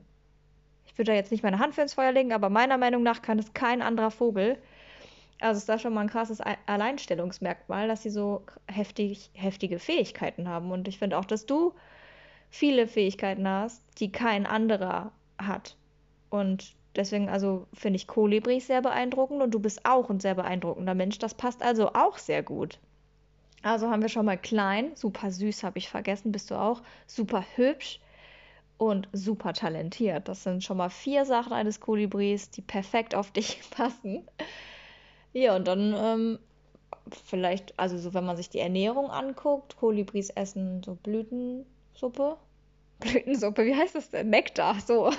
Ich 0.87 0.97
würde 0.97 1.13
da 1.13 1.17
jetzt 1.17 1.31
nicht 1.31 1.43
meine 1.43 1.59
Hand 1.59 1.75
für 1.75 1.83
ins 1.83 1.93
Feuer 1.93 2.13
legen, 2.13 2.33
aber 2.33 2.49
meiner 2.49 2.79
Meinung 2.79 3.03
nach 3.03 3.21
kann 3.21 3.39
es 3.39 3.53
kein 3.53 3.83
anderer 3.83 4.11
Vogel. 4.11 4.57
Also 5.41 5.59
ist 5.59 5.69
da 5.69 5.79
schon 5.79 5.93
mal 5.93 6.01
ein 6.01 6.09
krasses 6.09 6.41
Alleinstellungsmerkmal, 6.41 7.89
dass 7.89 8.03
sie 8.03 8.09
so 8.09 8.47
heftig, 8.67 9.31
heftige 9.35 9.79
Fähigkeiten 9.79 10.49
haben. 10.49 10.73
Und 10.73 10.89
ich 10.89 10.99
finde 10.99 11.19
auch, 11.19 11.27
dass 11.27 11.45
du 11.45 11.75
viele 12.59 12.89
Fähigkeiten 12.89 13.47
hast, 13.47 13.83
die 13.99 14.11
kein 14.11 14.47
anderer 14.47 15.13
hat. 15.39 15.77
Und 16.31 16.75
deswegen, 16.95 17.29
also 17.29 17.67
finde 17.73 17.97
ich 17.97 18.07
Kolibris 18.07 18.67
sehr 18.67 18.83
beeindruckend 18.83 19.43
und 19.43 19.51
du 19.53 19.61
bist 19.61 19.85
auch 19.85 20.09
ein 20.11 20.21
sehr 20.21 20.35
beeindruckender 20.35 20.95
Mensch. 20.95 21.19
Das 21.19 21.35
passt 21.35 21.63
also 21.63 21.93
auch 21.93 22.19
sehr 22.19 22.43
gut. 22.43 22.79
Also 23.63 23.91
haben 23.91 24.03
wir 24.03 24.09
schon 24.09 24.27
mal 24.27 24.39
klein, 24.39 24.93
super 24.95 25.31
süß 25.31 25.65
habe 25.65 25.79
ich 25.79 25.89
vergessen, 25.89 26.33
bist 26.33 26.51
du 26.51 26.55
auch, 26.55 26.83
super 27.07 27.45
hübsch 27.57 28.01
und 28.79 29.09
super 29.13 29.53
talentiert. 29.53 30.29
Das 30.29 30.43
sind 30.43 30.63
schon 30.63 30.77
mal 30.77 30.91
vier 30.91 31.25
Sachen 31.25 31.53
eines 31.53 31.81
Kolibris, 31.81 32.51
die 32.51 32.63
perfekt 32.63 33.15
auf 33.15 33.33
dich 33.33 33.61
passen. 33.71 34.27
Ja, 35.33 35.57
und 35.57 35.67
dann 35.67 35.95
ähm, 35.99 36.39
vielleicht, 37.11 37.79
also 37.79 37.99
so 37.99 38.15
wenn 38.15 38.25
man 38.25 38.37
sich 38.37 38.49
die 38.49 38.61
Ernährung 38.61 39.11
anguckt, 39.11 39.77
Kolibris 39.77 40.31
essen 40.31 40.83
so 40.83 40.95
Blüten, 40.95 41.67
Suppe. 41.97 42.37
Blütensuppe, 43.01 43.65
wie 43.65 43.75
heißt 43.75 43.95
das 43.95 44.11
denn? 44.11 44.31
Nektar, 44.31 44.81
so. 44.81 45.13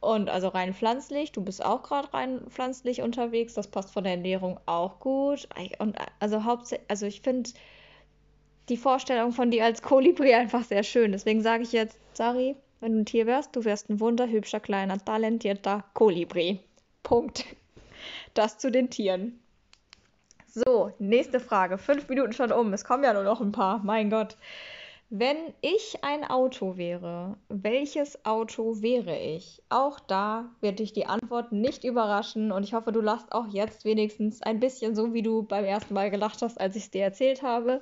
Und 0.00 0.30
also 0.30 0.48
rein 0.48 0.72
pflanzlich, 0.72 1.32
du 1.32 1.42
bist 1.42 1.62
auch 1.62 1.82
gerade 1.82 2.12
rein 2.14 2.40
pflanzlich 2.48 3.02
unterwegs, 3.02 3.52
das 3.54 3.68
passt 3.68 3.92
von 3.92 4.04
der 4.04 4.14
Ernährung 4.14 4.58
auch 4.64 4.98
gut. 4.98 5.46
Und 5.78 5.98
also 6.20 6.44
hauptsächlich, 6.44 6.90
also 6.90 7.06
ich 7.06 7.20
finde 7.20 7.50
die 8.70 8.78
Vorstellung 8.78 9.32
von 9.32 9.50
dir 9.50 9.64
als 9.64 9.82
Kolibri 9.82 10.32
einfach 10.32 10.64
sehr 10.64 10.84
schön. 10.84 11.12
Deswegen 11.12 11.42
sage 11.42 11.64
ich 11.64 11.72
jetzt, 11.72 11.98
Sari, 12.14 12.56
wenn 12.80 12.92
du 12.92 13.00
ein 13.00 13.04
Tier 13.04 13.26
wärst, 13.26 13.54
du 13.54 13.64
wärst 13.64 13.90
ein 13.90 14.00
wunderhübscher, 14.00 14.60
kleiner, 14.60 15.04
talentierter 15.04 15.84
Kolibri. 15.92 16.60
Punkt. 17.02 17.44
Das 18.32 18.56
zu 18.56 18.70
den 18.70 18.88
Tieren. 18.88 19.38
So, 20.46 20.92
nächste 20.98 21.40
Frage. 21.40 21.76
Fünf 21.76 22.08
Minuten 22.08 22.32
schon 22.32 22.52
um. 22.52 22.72
Es 22.72 22.84
kommen 22.84 23.04
ja 23.04 23.12
nur 23.12 23.22
noch 23.22 23.40
ein 23.40 23.52
paar. 23.52 23.80
Mein 23.84 24.08
Gott. 24.08 24.36
Wenn 25.12 25.52
ich 25.60 26.04
ein 26.04 26.22
Auto 26.22 26.76
wäre, 26.76 27.36
welches 27.48 28.24
Auto 28.24 28.80
wäre 28.80 29.18
ich? 29.18 29.60
Auch 29.68 29.98
da 29.98 30.50
wird 30.60 30.78
dich 30.78 30.92
die 30.92 31.06
Antwort 31.06 31.50
nicht 31.50 31.82
überraschen 31.82 32.52
und 32.52 32.62
ich 32.62 32.74
hoffe, 32.74 32.92
du 32.92 33.00
lachst 33.00 33.32
auch 33.32 33.48
jetzt 33.48 33.84
wenigstens 33.84 34.40
ein 34.40 34.60
bisschen 34.60 34.94
so, 34.94 35.12
wie 35.12 35.22
du 35.22 35.42
beim 35.42 35.64
ersten 35.64 35.94
Mal 35.94 36.12
gelacht 36.12 36.42
hast, 36.42 36.60
als 36.60 36.76
ich 36.76 36.84
es 36.84 36.90
dir 36.92 37.02
erzählt 37.02 37.42
habe. 37.42 37.80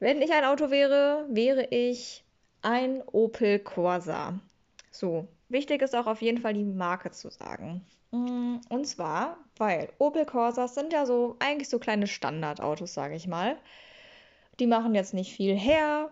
Wenn 0.00 0.20
ich 0.20 0.30
ein 0.30 0.44
Auto 0.44 0.70
wäre, 0.70 1.24
wäre 1.30 1.64
ich 1.70 2.22
ein 2.60 3.02
Opel 3.06 3.58
Corsa. 3.58 4.38
So, 4.90 5.28
wichtig 5.48 5.80
ist 5.80 5.96
auch 5.96 6.06
auf 6.06 6.20
jeden 6.20 6.42
Fall 6.42 6.52
die 6.52 6.64
Marke 6.64 7.10
zu 7.10 7.30
sagen. 7.30 7.86
Mm, 8.10 8.56
und 8.68 8.86
zwar, 8.86 9.38
weil 9.56 9.88
Opel 9.96 10.26
Corsas 10.26 10.74
sind 10.74 10.92
ja 10.92 11.06
so 11.06 11.36
eigentlich 11.38 11.70
so 11.70 11.78
kleine 11.78 12.06
Standardautos, 12.06 12.92
sage 12.92 13.16
ich 13.16 13.26
mal. 13.26 13.56
Die 14.60 14.66
machen 14.66 14.94
jetzt 14.94 15.14
nicht 15.14 15.32
viel 15.32 15.56
her, 15.56 16.10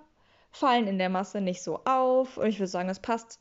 fallen 0.59 0.87
in 0.87 0.99
der 0.99 1.09
Masse 1.11 1.41
nicht 1.41 1.63
so 1.63 1.81
auf. 1.85 2.37
Und 2.39 2.47
ich 2.47 2.59
würde 2.59 2.69
sagen, 2.69 2.89
es 2.89 3.01
passt. 3.01 3.41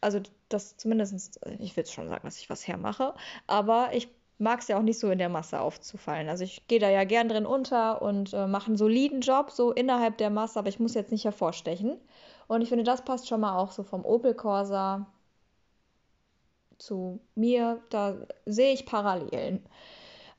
Also, 0.00 0.20
das 0.48 0.76
zumindest, 0.76 1.40
ich 1.58 1.76
würde 1.76 1.90
schon 1.90 2.08
sagen, 2.08 2.24
dass 2.24 2.38
ich 2.38 2.48
was 2.50 2.66
hermache, 2.68 3.14
aber 3.46 3.90
ich 3.92 4.08
mag 4.38 4.60
es 4.60 4.68
ja 4.68 4.78
auch 4.78 4.82
nicht 4.82 4.98
so 4.98 5.10
in 5.10 5.18
der 5.18 5.28
Masse 5.28 5.60
aufzufallen. 5.60 6.28
Also 6.28 6.44
ich 6.44 6.66
gehe 6.68 6.78
da 6.78 6.88
ja 6.88 7.04
gern 7.04 7.28
drin 7.28 7.46
unter 7.46 8.00
und 8.02 8.32
äh, 8.32 8.46
mache 8.46 8.68
einen 8.68 8.76
soliden 8.76 9.20
Job 9.20 9.50
so 9.50 9.72
innerhalb 9.72 10.16
der 10.18 10.30
Masse, 10.30 10.58
aber 10.58 10.68
ich 10.68 10.78
muss 10.78 10.94
jetzt 10.94 11.10
nicht 11.12 11.24
hervorstechen. 11.24 11.98
Und 12.46 12.62
ich 12.62 12.68
finde, 12.68 12.84
das 12.84 13.04
passt 13.04 13.28
schon 13.28 13.40
mal 13.40 13.56
auch 13.58 13.72
so 13.72 13.82
vom 13.82 14.04
Opel 14.04 14.34
Corsa 14.34 15.06
zu 16.78 17.20
mir. 17.34 17.82
Da 17.90 18.16
sehe 18.46 18.72
ich 18.72 18.86
Parallelen. 18.86 19.64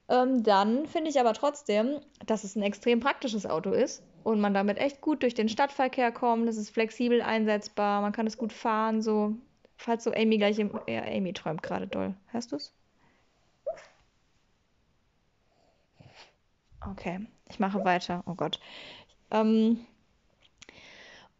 Ähm, 0.09 0.43
dann 0.43 0.87
finde 0.87 1.09
ich 1.11 1.19
aber 1.19 1.33
trotzdem, 1.33 1.99
dass 2.25 2.43
es 2.43 2.55
ein 2.55 2.63
extrem 2.63 2.99
praktisches 2.99 3.45
Auto 3.45 3.71
ist 3.71 4.03
und 4.23 4.41
man 4.41 4.53
damit 4.53 4.77
echt 4.79 5.01
gut 5.01 5.21
durch 5.23 5.35
den 5.35 5.49
Stadtverkehr 5.49 6.11
kommt. 6.11 6.49
Es 6.49 6.57
ist 6.57 6.71
flexibel 6.71 7.21
einsetzbar, 7.21 8.01
man 8.01 8.11
kann 8.11 8.27
es 8.27 8.37
gut 8.37 8.51
fahren, 8.53 9.01
so. 9.01 9.35
Falls 9.77 10.03
so 10.03 10.11
Amy 10.11 10.37
gleich 10.37 10.59
im. 10.59 10.77
Ja, 10.87 11.03
Amy 11.03 11.31
träumt 11.33 11.63
gerade 11.63 11.87
doll. 11.87 12.13
Hörst 12.31 12.51
du 12.51 12.57
es? 12.57 12.73
Okay, 16.81 17.27
ich 17.49 17.59
mache 17.59 17.83
weiter. 17.85 18.23
Oh 18.25 18.35
Gott. 18.35 18.59
Ähm, 19.31 19.85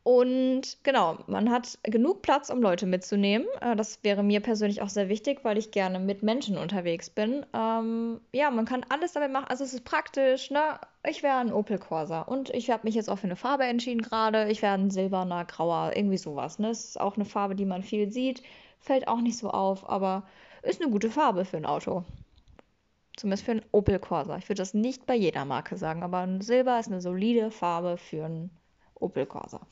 und 0.09 0.79
genau, 0.81 1.19
man 1.27 1.51
hat 1.51 1.77
genug 1.83 2.23
Platz, 2.23 2.49
um 2.49 2.63
Leute 2.63 2.87
mitzunehmen. 2.87 3.47
Äh, 3.61 3.75
das 3.75 4.03
wäre 4.03 4.23
mir 4.23 4.39
persönlich 4.39 4.81
auch 4.81 4.89
sehr 4.89 5.07
wichtig, 5.07 5.41
weil 5.43 5.59
ich 5.59 5.69
gerne 5.69 5.99
mit 5.99 6.23
Menschen 6.23 6.57
unterwegs 6.57 7.11
bin. 7.11 7.45
Ähm, 7.53 8.19
ja, 8.33 8.49
man 8.49 8.65
kann 8.65 8.83
alles 8.89 9.13
damit 9.13 9.31
machen. 9.31 9.45
Also 9.49 9.63
es 9.63 9.75
ist 9.75 9.85
praktisch, 9.85 10.49
ne? 10.49 10.79
Ich 11.07 11.21
wäre 11.21 11.37
ein 11.37 11.53
Opel 11.53 11.77
Corsa 11.77 12.21
und 12.21 12.49
ich 12.49 12.71
habe 12.71 12.87
mich 12.87 12.95
jetzt 12.95 13.07
auch 13.07 13.19
für 13.19 13.27
eine 13.27 13.35
Farbe 13.35 13.65
entschieden 13.65 14.01
gerade. 14.01 14.49
Ich 14.49 14.63
wäre 14.63 14.73
ein 14.73 14.89
silberner, 14.89 15.45
grauer, 15.45 15.91
irgendwie 15.95 16.17
sowas. 16.17 16.57
Ne? 16.57 16.71
Es 16.71 16.85
ist 16.85 16.99
auch 16.99 17.15
eine 17.15 17.25
Farbe, 17.25 17.53
die 17.53 17.65
man 17.65 17.83
viel 17.83 18.11
sieht. 18.11 18.41
Fällt 18.79 19.07
auch 19.07 19.21
nicht 19.21 19.37
so 19.37 19.51
auf, 19.51 19.87
aber 19.87 20.23
ist 20.63 20.81
eine 20.81 20.89
gute 20.89 21.11
Farbe 21.11 21.45
für 21.45 21.57
ein 21.57 21.67
Auto. 21.67 22.03
Zumindest 23.15 23.45
für 23.45 23.51
ein 23.51 23.65
Opel 23.71 23.99
Corsa. 23.99 24.37
Ich 24.37 24.49
würde 24.49 24.61
das 24.61 24.73
nicht 24.73 25.05
bei 25.05 25.13
jeder 25.13 25.45
Marke 25.45 25.77
sagen, 25.77 26.01
aber 26.01 26.21
ein 26.21 26.41
Silber 26.41 26.79
ist 26.79 26.87
eine 26.87 26.99
solide 26.99 27.51
Farbe 27.51 27.97
für 27.97 28.25
ein 28.25 28.49
Opel 28.95 29.27
Corsa. 29.27 29.67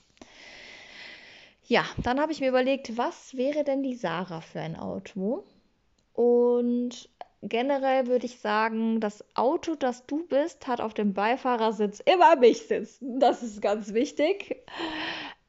Ja, 1.69 1.83
dann 2.01 2.21
habe 2.21 2.31
ich 2.31 2.39
mir 2.39 2.47
überlegt, 2.47 2.97
was 2.97 3.35
wäre 3.35 3.65
denn 3.65 3.83
die 3.83 3.95
Sarah 3.95 4.39
für 4.39 4.61
ein 4.61 4.77
Auto? 4.77 5.43
Und 6.13 7.09
generell 7.41 8.07
würde 8.07 8.25
ich 8.25 8.39
sagen, 8.39 9.01
das 9.01 9.25
Auto, 9.35 9.75
das 9.75 10.05
du 10.05 10.25
bist, 10.27 10.65
hat 10.65 10.79
auf 10.79 10.93
dem 10.93 11.13
Beifahrersitz 11.13 11.99
immer 11.99 12.37
mich 12.37 12.67
sitzen. 12.67 13.19
Das 13.19 13.43
ist 13.43 13.61
ganz 13.61 13.93
wichtig. 13.93 14.63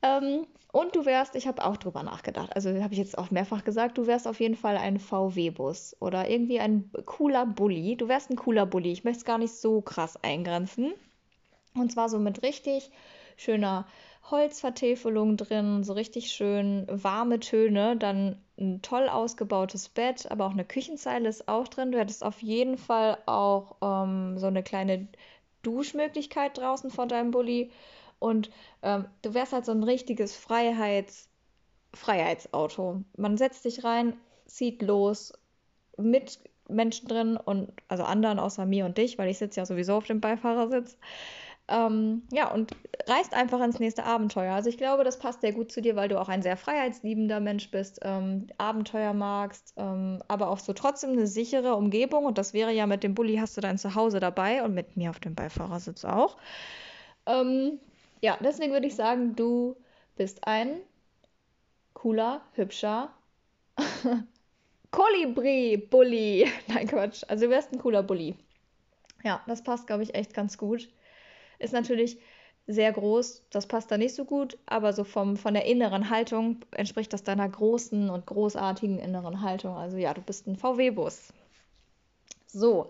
Ähm, 0.02 0.46
und 0.72 0.96
du 0.96 1.06
wärst, 1.06 1.36
ich 1.36 1.46
habe 1.46 1.64
auch 1.64 1.76
drüber 1.76 2.02
nachgedacht, 2.02 2.54
also 2.54 2.70
habe 2.82 2.92
ich 2.92 2.98
jetzt 2.98 3.16
auch 3.16 3.30
mehrfach 3.30 3.62
gesagt, 3.62 3.96
du 3.96 4.08
wärst 4.08 4.26
auf 4.26 4.40
jeden 4.40 4.56
Fall 4.56 4.76
ein 4.76 4.98
VW-Bus 4.98 5.96
oder 6.00 6.28
irgendwie 6.28 6.58
ein 6.58 6.90
cooler 7.06 7.46
Bulli. 7.46 7.96
Du 7.96 8.08
wärst 8.08 8.30
ein 8.30 8.36
cooler 8.36 8.66
Bulli. 8.66 8.90
Ich 8.90 9.04
möchte 9.04 9.18
es 9.18 9.24
gar 9.24 9.38
nicht 9.38 9.54
so 9.54 9.82
krass 9.82 10.22
eingrenzen. 10.22 10.94
Und 11.74 11.92
zwar 11.92 12.08
so 12.08 12.18
mit 12.18 12.42
richtig 12.42 12.90
schöner 13.36 13.86
Holzvertäfelung 14.30 15.36
drin, 15.36 15.84
so 15.84 15.92
richtig 15.94 16.32
schön 16.32 16.86
warme 16.90 17.40
Töne, 17.40 17.96
dann 17.96 18.40
ein 18.58 18.82
toll 18.82 19.08
ausgebautes 19.08 19.88
Bett, 19.88 20.30
aber 20.30 20.46
auch 20.46 20.52
eine 20.52 20.64
Küchenzeile 20.64 21.28
ist 21.28 21.48
auch 21.48 21.68
drin. 21.68 21.92
Du 21.92 21.98
hättest 21.98 22.24
auf 22.24 22.42
jeden 22.42 22.76
Fall 22.78 23.18
auch 23.26 23.76
ähm, 23.82 24.38
so 24.38 24.46
eine 24.46 24.62
kleine 24.62 25.08
Duschmöglichkeit 25.62 26.58
draußen 26.58 26.90
vor 26.90 27.06
deinem 27.06 27.30
Bulli 27.30 27.70
Und 28.18 28.50
ähm, 28.82 29.06
du 29.22 29.34
wärst 29.34 29.52
halt 29.52 29.64
so 29.66 29.72
ein 29.72 29.82
richtiges 29.84 30.36
Freiheits 30.36 31.28
Freiheitsauto. 31.94 33.02
Man 33.16 33.38
setzt 33.38 33.62
sich 33.62 33.84
rein, 33.84 34.18
zieht 34.46 34.82
los, 34.82 35.32
mit 35.96 36.40
Menschen 36.68 37.08
drin 37.08 37.36
und 37.36 37.72
also 37.88 38.04
anderen 38.04 38.38
außer 38.38 38.66
mir 38.66 38.86
und 38.86 38.98
dich, 38.98 39.18
weil 39.18 39.30
ich 39.30 39.38
sitze 39.38 39.60
ja 39.60 39.66
sowieso 39.66 39.94
auf 39.96 40.06
dem 40.06 40.20
Beifahrersitz. 40.20 40.98
Ähm, 41.68 42.22
ja, 42.32 42.50
und 42.50 42.72
reist 43.06 43.34
einfach 43.34 43.60
ins 43.60 43.78
nächste 43.78 44.04
Abenteuer. 44.04 44.54
Also 44.54 44.70
ich 44.70 44.78
glaube, 44.78 45.04
das 45.04 45.18
passt 45.18 45.42
sehr 45.42 45.52
gut 45.52 45.70
zu 45.70 45.82
dir, 45.82 45.96
weil 45.96 46.08
du 46.08 46.18
auch 46.18 46.28
ein 46.28 46.42
sehr 46.42 46.56
freiheitsliebender 46.56 47.40
Mensch 47.40 47.70
bist, 47.70 48.00
ähm, 48.02 48.46
Abenteuer 48.56 49.12
magst, 49.12 49.74
ähm, 49.76 50.22
aber 50.28 50.48
auch 50.48 50.58
so 50.58 50.72
trotzdem 50.72 51.10
eine 51.10 51.26
sichere 51.26 51.74
Umgebung. 51.74 52.24
Und 52.24 52.38
das 52.38 52.54
wäre 52.54 52.72
ja 52.72 52.86
mit 52.86 53.02
dem 53.02 53.14
Bulli 53.14 53.36
hast 53.36 53.56
du 53.56 53.60
dein 53.60 53.78
Zuhause 53.78 54.18
dabei 54.18 54.62
und 54.62 54.74
mit 54.74 54.96
mir 54.96 55.10
auf 55.10 55.20
dem 55.20 55.34
Beifahrersitz 55.34 56.04
auch. 56.04 56.38
Ähm, 57.26 57.78
ja, 58.22 58.38
deswegen 58.40 58.72
würde 58.72 58.86
ich 58.86 58.96
sagen, 58.96 59.36
du 59.36 59.76
bist 60.16 60.46
ein 60.46 60.80
cooler, 61.92 62.40
hübscher 62.54 63.10
Kolibri-Bulli. 64.90 66.48
Nein, 66.68 66.86
Quatsch. 66.86 67.24
Also 67.28 67.44
du 67.46 67.50
wärst 67.50 67.72
ein 67.72 67.78
cooler 67.78 68.02
Bulli. 68.02 68.36
Ja, 69.22 69.42
das 69.46 69.62
passt, 69.62 69.86
glaube 69.86 70.02
ich, 70.02 70.14
echt 70.14 70.32
ganz 70.32 70.56
gut. 70.56 70.88
Ist 71.58 71.72
natürlich 71.72 72.18
sehr 72.66 72.92
groß, 72.92 73.44
das 73.50 73.66
passt 73.66 73.90
da 73.90 73.96
nicht 73.96 74.14
so 74.14 74.26
gut, 74.26 74.58
aber 74.66 74.92
so 74.92 75.02
vom, 75.02 75.36
von 75.36 75.54
der 75.54 75.64
inneren 75.64 76.10
Haltung 76.10 76.60
entspricht 76.72 77.12
das 77.12 77.24
deiner 77.24 77.48
großen 77.48 78.10
und 78.10 78.26
großartigen 78.26 78.98
inneren 78.98 79.40
Haltung. 79.40 79.74
Also 79.74 79.96
ja, 79.96 80.12
du 80.12 80.20
bist 80.20 80.46
ein 80.46 80.56
VW-Bus. 80.56 81.32
So, 82.46 82.86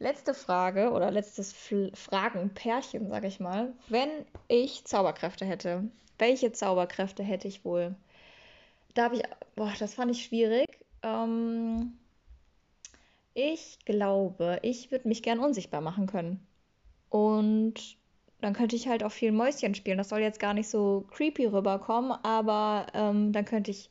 letzte 0.00 0.34
Frage 0.34 0.90
oder 0.90 1.12
letztes 1.12 1.52
F 1.52 1.92
Fragenpärchen, 1.94 3.08
sage 3.08 3.28
ich 3.28 3.38
mal. 3.38 3.72
Wenn 3.88 4.10
ich 4.48 4.84
Zauberkräfte 4.84 5.44
hätte, 5.44 5.84
welche 6.18 6.50
Zauberkräfte 6.52 7.22
hätte 7.22 7.46
ich 7.46 7.64
wohl? 7.64 7.94
Da 8.94 9.04
habe 9.04 9.16
ich, 9.16 9.22
boah, 9.54 9.72
das 9.78 9.94
fand 9.94 10.10
ich 10.10 10.24
schwierig. 10.24 10.66
Ähm, 11.04 11.96
ich 13.34 13.78
glaube, 13.84 14.58
ich 14.62 14.90
würde 14.90 15.06
mich 15.06 15.22
gern 15.22 15.38
unsichtbar 15.38 15.80
machen 15.80 16.08
können. 16.08 16.44
Und 17.10 17.96
dann 18.40 18.52
könnte 18.54 18.76
ich 18.76 18.88
halt 18.88 19.02
auch 19.02 19.12
viel 19.12 19.32
Mäuschen 19.32 19.74
spielen. 19.74 19.98
Das 19.98 20.08
soll 20.08 20.20
jetzt 20.20 20.40
gar 20.40 20.54
nicht 20.54 20.68
so 20.68 21.06
creepy 21.10 21.46
rüberkommen, 21.46 22.12
aber 22.22 22.86
ähm, 22.94 23.32
dann 23.32 23.44
könnte 23.44 23.70
ich, 23.70 23.90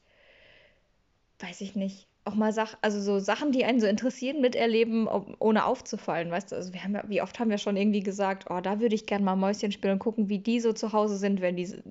weiß 1.40 1.62
ich 1.62 1.76
nicht, 1.76 2.08
auch 2.24 2.36
mal 2.36 2.52
Sach 2.54 2.78
also 2.82 3.00
so 3.02 3.20
Sachen, 3.20 3.52
die 3.52 3.66
einen 3.66 3.80
so 3.80 3.88
interessieren, 3.88 4.42
miterleben, 4.42 5.08
ohne 5.40 5.66
aufzufallen. 5.66 6.30
Weißt 6.30 6.52
du, 6.52 6.56
also 6.56 6.74
wir 6.74 6.84
haben 6.84 6.94
ja, 6.96 7.04
wie 7.08 7.22
oft 7.22 7.40
haben 7.40 7.50
wir 7.50 7.58
schon 7.58 7.78
irgendwie 7.78 8.04
gesagt, 8.04 8.46
oh, 8.50 8.60
da 8.62 8.80
würde 8.80 8.96
ich 8.96 9.06
gern 9.06 9.24
mal 9.24 9.36
Mäuschen 9.36 9.72
spielen 9.72 9.94
und 9.94 10.00
gucken, 10.00 10.30
wie 10.30 10.40
die 10.40 10.60
so 10.60 10.74
zu 10.74 10.94
Hause 10.94 11.18
sind, 11.18 11.42
wenn 11.42 11.56
die 11.56 11.82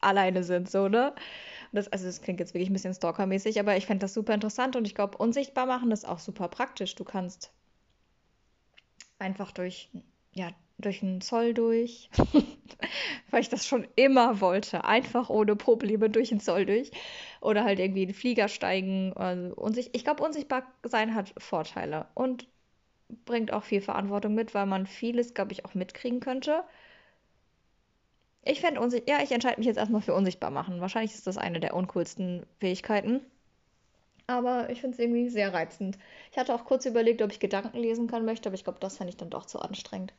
alleine 0.00 0.44
sind, 0.44 0.70
so, 0.70 0.88
ne? 0.88 1.14
Das, 1.72 1.88
also 1.88 2.06
das 2.06 2.22
klingt 2.22 2.40
jetzt 2.40 2.54
wirklich 2.54 2.70
ein 2.70 2.72
bisschen 2.72 2.94
stalkermäßig, 2.94 3.60
aber 3.60 3.76
ich 3.76 3.86
fände 3.86 4.02
das 4.02 4.14
super 4.14 4.32
interessant 4.32 4.74
und 4.76 4.86
ich 4.86 4.94
glaube, 4.94 5.18
unsichtbar 5.18 5.66
machen 5.66 5.90
ist 5.90 6.08
auch 6.08 6.18
super 6.18 6.48
praktisch. 6.48 6.94
Du 6.94 7.04
kannst 7.04 7.52
einfach 9.18 9.52
durch 9.52 9.90
ja, 10.38 10.50
durch 10.78 11.02
einen 11.02 11.20
Zoll 11.20 11.54
durch, 11.54 12.08
weil 13.30 13.40
ich 13.40 13.48
das 13.48 13.66
schon 13.66 13.86
immer 13.96 14.40
wollte. 14.40 14.84
Einfach 14.84 15.28
ohne 15.28 15.56
Probleme 15.56 16.08
durch 16.08 16.28
den 16.28 16.40
Zoll 16.40 16.64
durch. 16.64 16.92
Oder 17.40 17.64
halt 17.64 17.80
irgendwie 17.80 18.02
in 18.02 18.08
den 18.08 18.14
Flieger 18.14 18.48
steigen. 18.48 19.12
Also 19.14 19.54
unsicht 19.56 19.90
ich 19.92 20.04
glaube, 20.04 20.22
unsichtbar 20.22 20.62
sein 20.84 21.14
hat 21.14 21.34
Vorteile 21.38 22.06
und 22.14 22.46
bringt 23.24 23.52
auch 23.52 23.64
viel 23.64 23.80
Verantwortung 23.80 24.34
mit, 24.34 24.54
weil 24.54 24.66
man 24.66 24.86
vieles, 24.86 25.34
glaube 25.34 25.52
ich, 25.52 25.64
auch 25.64 25.74
mitkriegen 25.74 26.20
könnte. 26.20 26.62
Ich 28.44 28.60
fände 28.60 28.80
unsichtbar, 28.80 29.18
ja, 29.18 29.24
ich 29.24 29.32
entscheide 29.32 29.58
mich 29.58 29.66
jetzt 29.66 29.76
erstmal 29.76 30.00
für 30.00 30.14
unsichtbar 30.14 30.50
machen. 30.50 30.80
Wahrscheinlich 30.80 31.14
ist 31.14 31.26
das 31.26 31.38
eine 31.38 31.60
der 31.60 31.74
uncoolsten 31.74 32.46
Fähigkeiten. 32.60 33.20
Aber 34.28 34.70
ich 34.70 34.80
finde 34.80 34.94
es 34.94 35.00
irgendwie 35.00 35.28
sehr 35.30 35.52
reizend. 35.54 35.98
Ich 36.30 36.38
hatte 36.38 36.54
auch 36.54 36.64
kurz 36.64 36.84
überlegt, 36.86 37.22
ob 37.22 37.32
ich 37.32 37.40
Gedanken 37.40 37.78
lesen 37.78 38.06
kann 38.08 38.24
möchte, 38.26 38.48
aber 38.48 38.54
ich 38.54 38.64
glaube, 38.64 38.78
das 38.78 38.98
fände 38.98 39.10
ich 39.10 39.16
dann 39.16 39.30
doch 39.30 39.46
zu 39.46 39.58
anstrengend. 39.58 40.12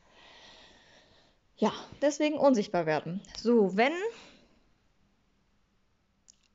Ja, 1.60 1.72
deswegen 2.00 2.38
unsichtbar 2.38 2.86
werden. 2.86 3.20
So, 3.36 3.76
wenn. 3.76 3.92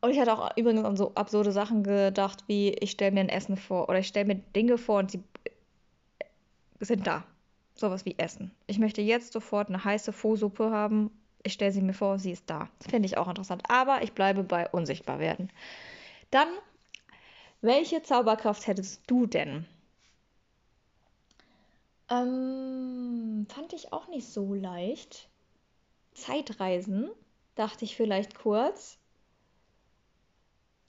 Und 0.02 0.10
ich 0.10 0.20
hatte 0.20 0.34
auch 0.34 0.58
übrigens 0.58 0.84
an 0.84 0.98
so 0.98 1.13
absurde 1.13 1.52
Sachen 1.52 1.84
gedacht, 1.84 2.44
wie 2.48 2.72
ich 2.74 2.91
stelle 2.91 3.12
mir 3.12 3.20
ein 3.20 3.30
Essen 3.30 3.56
vor 3.56 3.88
oder 3.88 4.00
ich 4.00 4.08
stelle 4.08 4.26
mir 4.26 4.36
Dinge 4.36 4.80
vor 4.80 5.00
und 5.00 5.12
sie 5.12 5.24
sind 6.80 7.06
da. 7.06 7.24
Sowas 7.76 8.06
wie 8.06 8.18
Essen. 8.18 8.52
Ich 8.68 8.80
möchte 8.80 9.02
jetzt 9.02 9.34
sofort 9.34 9.70
eine 9.70 9.84
heiße 9.84 10.12
Faux-Suppe 10.12 10.72
haben. 10.72 11.12
Ich 11.44 11.54
stelle 11.54 11.72
sie 11.72 11.82
mir 11.82 11.94
vor, 11.94 12.18
sie 12.18 12.32
ist 12.32 12.50
da. 12.50 12.70
Finde 12.89 13.06
ich 13.06 13.18
auch 13.18 13.28
interessant. 13.28 13.63
Aber 13.70 14.02
ich 14.02 14.13
bleibe 14.13 14.44
bei 14.44 14.68
unsichtbar 14.70 15.20
werden. 15.20 15.52
Dann, 16.32 16.48
welche 17.62 18.02
Zauberkraft 18.02 18.65
hättest 18.65 19.02
du 19.08 19.28
denn? 19.28 19.68
Ähm, 22.10 23.48
fand 23.50 23.74
ich 23.74 23.91
auch 23.94 24.08
nicht 24.08 24.28
so 24.28 24.54
leicht. 24.54 25.30
Zeitreisen, 26.13 27.10
dachte 27.56 27.86
ich 27.86 27.96
vielleicht 27.96 28.36
kurz. 28.36 28.98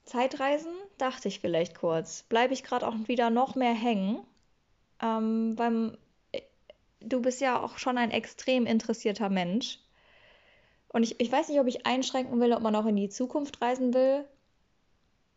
Zeitreisen, 0.03 0.73
dachte 0.97 1.27
ich 1.27 1.39
vielleicht 1.39 1.75
kurz. 1.75 2.23
Bleibe 2.23 2.53
ich 2.53 2.63
gerade 2.63 2.87
auch 2.87 2.95
wieder 3.07 3.29
noch 3.29 3.55
mehr 3.55 3.73
hängen. 3.73 4.25
Ähm, 5.01 5.55
beim, 5.55 5.97
äh, 6.31 6.41
du 7.01 7.21
bist 7.21 7.41
ja 7.41 7.61
auch 7.61 7.77
schon 7.77 7.97
ein 7.97 8.11
extrem 8.11 8.65
interessierter 8.65 9.29
Mensch. 9.29 9.79
Und 10.89 11.03
ich, 11.03 11.19
ich 11.19 11.31
weiß 11.31 11.49
nicht, 11.49 11.59
ob 11.59 11.67
ich 11.67 11.85
einschränken 11.85 12.39
will, 12.39 12.53
ob 12.53 12.61
man 12.61 12.75
auch 12.75 12.85
in 12.85 12.95
die 12.95 13.09
Zukunft 13.09 13.61
reisen 13.61 13.93
will. 13.93 14.25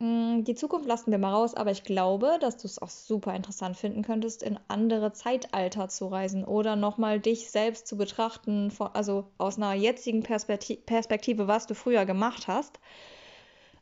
Mm, 0.00 0.42
die 0.44 0.54
Zukunft 0.56 0.86
lassen 0.88 1.10
wir 1.12 1.18
mal 1.18 1.32
raus, 1.32 1.54
aber 1.54 1.70
ich 1.70 1.84
glaube, 1.84 2.38
dass 2.40 2.56
du 2.56 2.66
es 2.66 2.80
auch 2.82 2.88
super 2.90 3.34
interessant 3.36 3.76
finden 3.76 4.02
könntest, 4.02 4.42
in 4.42 4.58
andere 4.68 5.12
Zeitalter 5.12 5.88
zu 5.88 6.08
reisen 6.08 6.44
oder 6.44 6.74
nochmal 6.74 7.20
dich 7.20 7.50
selbst 7.50 7.86
zu 7.86 7.96
betrachten, 7.96 8.72
also 8.94 9.28
aus 9.38 9.58
einer 9.58 9.74
jetzigen 9.74 10.22
Perspektive, 10.24 11.46
was 11.48 11.66
du 11.66 11.74
früher 11.74 12.04
gemacht 12.06 12.48
hast. 12.48 12.80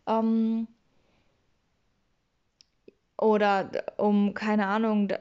Ähm, 0.07 0.67
oder 3.21 3.71
um, 3.97 4.33
keine 4.35 4.67
Ahnung, 4.67 5.13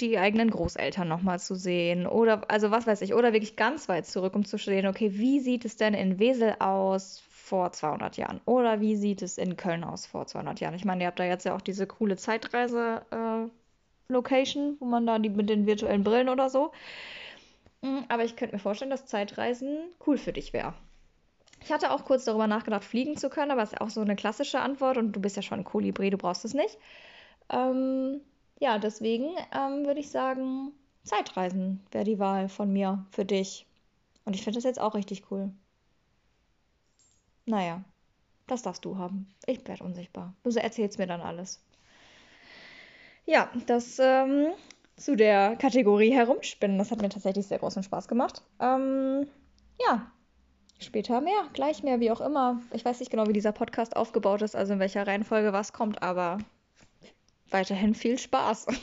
die 0.00 0.18
eigenen 0.18 0.50
Großeltern 0.50 1.08
nochmal 1.08 1.40
zu 1.40 1.54
sehen. 1.54 2.06
Oder, 2.06 2.50
also 2.50 2.70
was 2.70 2.86
weiß 2.86 3.00
ich, 3.00 3.14
oder 3.14 3.32
wirklich 3.32 3.56
ganz 3.56 3.88
weit 3.88 4.06
zurück, 4.06 4.34
um 4.36 4.44
zu 4.44 4.58
sehen, 4.58 4.86
okay, 4.86 5.12
wie 5.14 5.40
sieht 5.40 5.64
es 5.64 5.76
denn 5.76 5.94
in 5.94 6.18
Wesel 6.18 6.56
aus 6.58 7.22
vor 7.46 7.70
200 7.70 8.16
Jahren? 8.16 8.40
Oder 8.44 8.80
wie 8.80 8.96
sieht 8.96 9.22
es 9.22 9.38
in 9.38 9.56
Köln 9.56 9.84
aus 9.84 10.04
vor 10.04 10.26
200 10.26 10.58
Jahren? 10.58 10.74
Ich 10.74 10.84
meine, 10.84 11.04
ihr 11.04 11.06
habt 11.06 11.20
da 11.20 11.24
jetzt 11.24 11.44
ja 11.44 11.54
auch 11.54 11.60
diese 11.60 11.86
coole 11.86 12.16
Zeitreise-Location, 12.16 14.74
äh, 14.74 14.80
wo 14.80 14.84
man 14.84 15.06
da 15.06 15.20
die 15.20 15.30
mit 15.30 15.48
den 15.48 15.66
virtuellen 15.66 16.02
Brillen 16.02 16.28
oder 16.28 16.50
so. 16.50 16.72
Hm, 17.82 18.04
aber 18.08 18.24
ich 18.24 18.34
könnte 18.34 18.56
mir 18.56 18.60
vorstellen, 18.60 18.90
dass 18.90 19.06
Zeitreisen 19.06 19.78
cool 20.06 20.18
für 20.18 20.32
dich 20.32 20.52
wäre. 20.52 20.74
Ich 21.62 21.70
hatte 21.72 21.92
auch 21.92 22.04
kurz 22.04 22.24
darüber 22.24 22.48
nachgedacht, 22.48 22.84
fliegen 22.84 23.16
zu 23.16 23.30
können, 23.30 23.52
aber 23.52 23.62
es 23.62 23.72
ist 23.72 23.80
auch 23.80 23.90
so 23.90 24.00
eine 24.00 24.16
klassische 24.16 24.58
Antwort 24.60 24.98
und 24.98 25.12
du 25.12 25.20
bist 25.20 25.36
ja 25.36 25.42
schon 25.42 25.60
ein 25.60 25.64
Kolibri, 25.64 26.10
du 26.10 26.18
brauchst 26.18 26.44
es 26.44 26.52
nicht. 26.52 26.78
Ähm, 27.48 28.20
ja, 28.58 28.78
deswegen 28.78 29.36
ähm, 29.54 29.86
würde 29.86 30.00
ich 30.00 30.10
sagen, 30.10 30.72
Zeitreisen 31.04 31.86
wäre 31.92 32.04
die 32.04 32.18
Wahl 32.18 32.48
von 32.48 32.72
mir 32.72 33.06
für 33.10 33.24
dich. 33.24 33.66
Und 34.24 34.34
ich 34.34 34.42
finde 34.42 34.58
das 34.58 34.64
jetzt 34.64 34.80
auch 34.80 34.94
richtig 34.94 35.30
cool. 35.30 35.52
Naja, 37.46 37.82
das 38.46 38.62
darfst 38.62 38.84
du 38.84 38.98
haben. 38.98 39.28
Ich 39.46 39.66
werde 39.66 39.84
unsichtbar. 39.84 40.34
Du 40.42 40.50
erzählst 40.50 40.98
mir 40.98 41.06
dann 41.06 41.20
alles. 41.20 41.62
Ja, 43.24 43.50
das 43.66 43.98
ähm, 43.98 44.48
zu 44.96 45.16
der 45.16 45.56
Kategorie 45.56 46.12
Herumspinnen. 46.12 46.78
Das 46.78 46.90
hat 46.90 47.00
mir 47.00 47.08
tatsächlich 47.08 47.46
sehr 47.46 47.58
großen 47.58 47.82
Spaß 47.82 48.08
gemacht. 48.08 48.42
Ähm, 48.60 49.26
ja, 49.80 50.10
später 50.78 51.20
mehr, 51.20 51.48
gleich 51.52 51.82
mehr, 51.82 52.00
wie 52.00 52.10
auch 52.10 52.20
immer. 52.20 52.60
Ich 52.72 52.84
weiß 52.84 53.00
nicht 53.00 53.10
genau, 53.10 53.26
wie 53.26 53.32
dieser 53.32 53.52
Podcast 53.52 53.96
aufgebaut 53.96 54.42
ist, 54.42 54.56
also 54.56 54.74
in 54.74 54.80
welcher 54.80 55.06
Reihenfolge 55.06 55.52
was 55.52 55.72
kommt, 55.72 56.02
aber 56.02 56.38
weiterhin 57.50 57.94
viel 57.94 58.18
Spaß. 58.18 58.66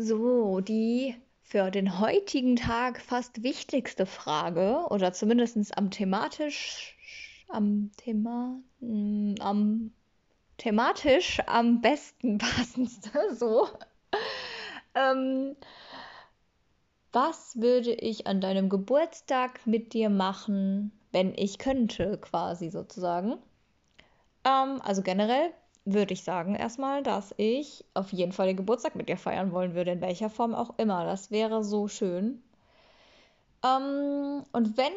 So, 0.00 0.60
die 0.60 1.16
für 1.42 1.72
den 1.72 1.98
heutigen 1.98 2.54
Tag 2.54 3.00
fast 3.00 3.42
wichtigste 3.42 4.06
Frage 4.06 4.86
oder 4.90 5.12
zumindest 5.12 5.76
am 5.76 5.90
thematisch 5.90 6.96
am 7.48 7.90
Thema 7.96 8.60
am 8.80 9.90
thematisch 10.56 11.40
am 11.48 11.80
besten 11.80 12.38
passendste 12.38 13.10
so 13.34 13.66
ähm, 14.94 15.56
was 17.10 17.56
würde 17.60 17.92
ich 17.92 18.28
an 18.28 18.40
deinem 18.40 18.68
Geburtstag 18.68 19.66
mit 19.66 19.94
dir 19.94 20.10
machen, 20.10 20.92
wenn 21.10 21.34
ich 21.34 21.58
könnte, 21.58 22.18
quasi 22.18 22.70
sozusagen? 22.70 23.32
Ähm, 24.44 24.80
also 24.80 25.02
generell 25.02 25.52
würde 25.92 26.14
ich 26.14 26.24
sagen 26.24 26.54
erstmal, 26.54 27.02
dass 27.02 27.34
ich 27.36 27.84
auf 27.94 28.12
jeden 28.12 28.32
Fall 28.32 28.46
den 28.46 28.56
Geburtstag 28.56 28.94
mit 28.94 29.08
dir 29.08 29.16
feiern 29.16 29.52
wollen 29.52 29.74
würde, 29.74 29.92
in 29.92 30.00
welcher 30.00 30.30
Form 30.30 30.54
auch 30.54 30.78
immer. 30.78 31.04
Das 31.04 31.30
wäre 31.30 31.64
so 31.64 31.88
schön. 31.88 32.42
Ähm, 33.64 34.44
und 34.52 34.76
wenn 34.76 34.92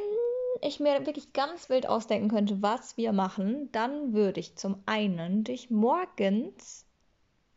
ich 0.62 0.80
mir 0.80 1.06
wirklich 1.06 1.34
ganz 1.34 1.70
wild 1.70 1.88
ausdenken 1.88 2.30
könnte, 2.30 2.62
was 2.62 2.98
wir 2.98 3.14
machen, 3.14 3.72
dann 3.72 4.14
würde 4.14 4.40
ich 4.40 4.56
zum 4.58 4.82
einen 4.86 5.44
dich 5.44 5.70
morgens 5.72 6.86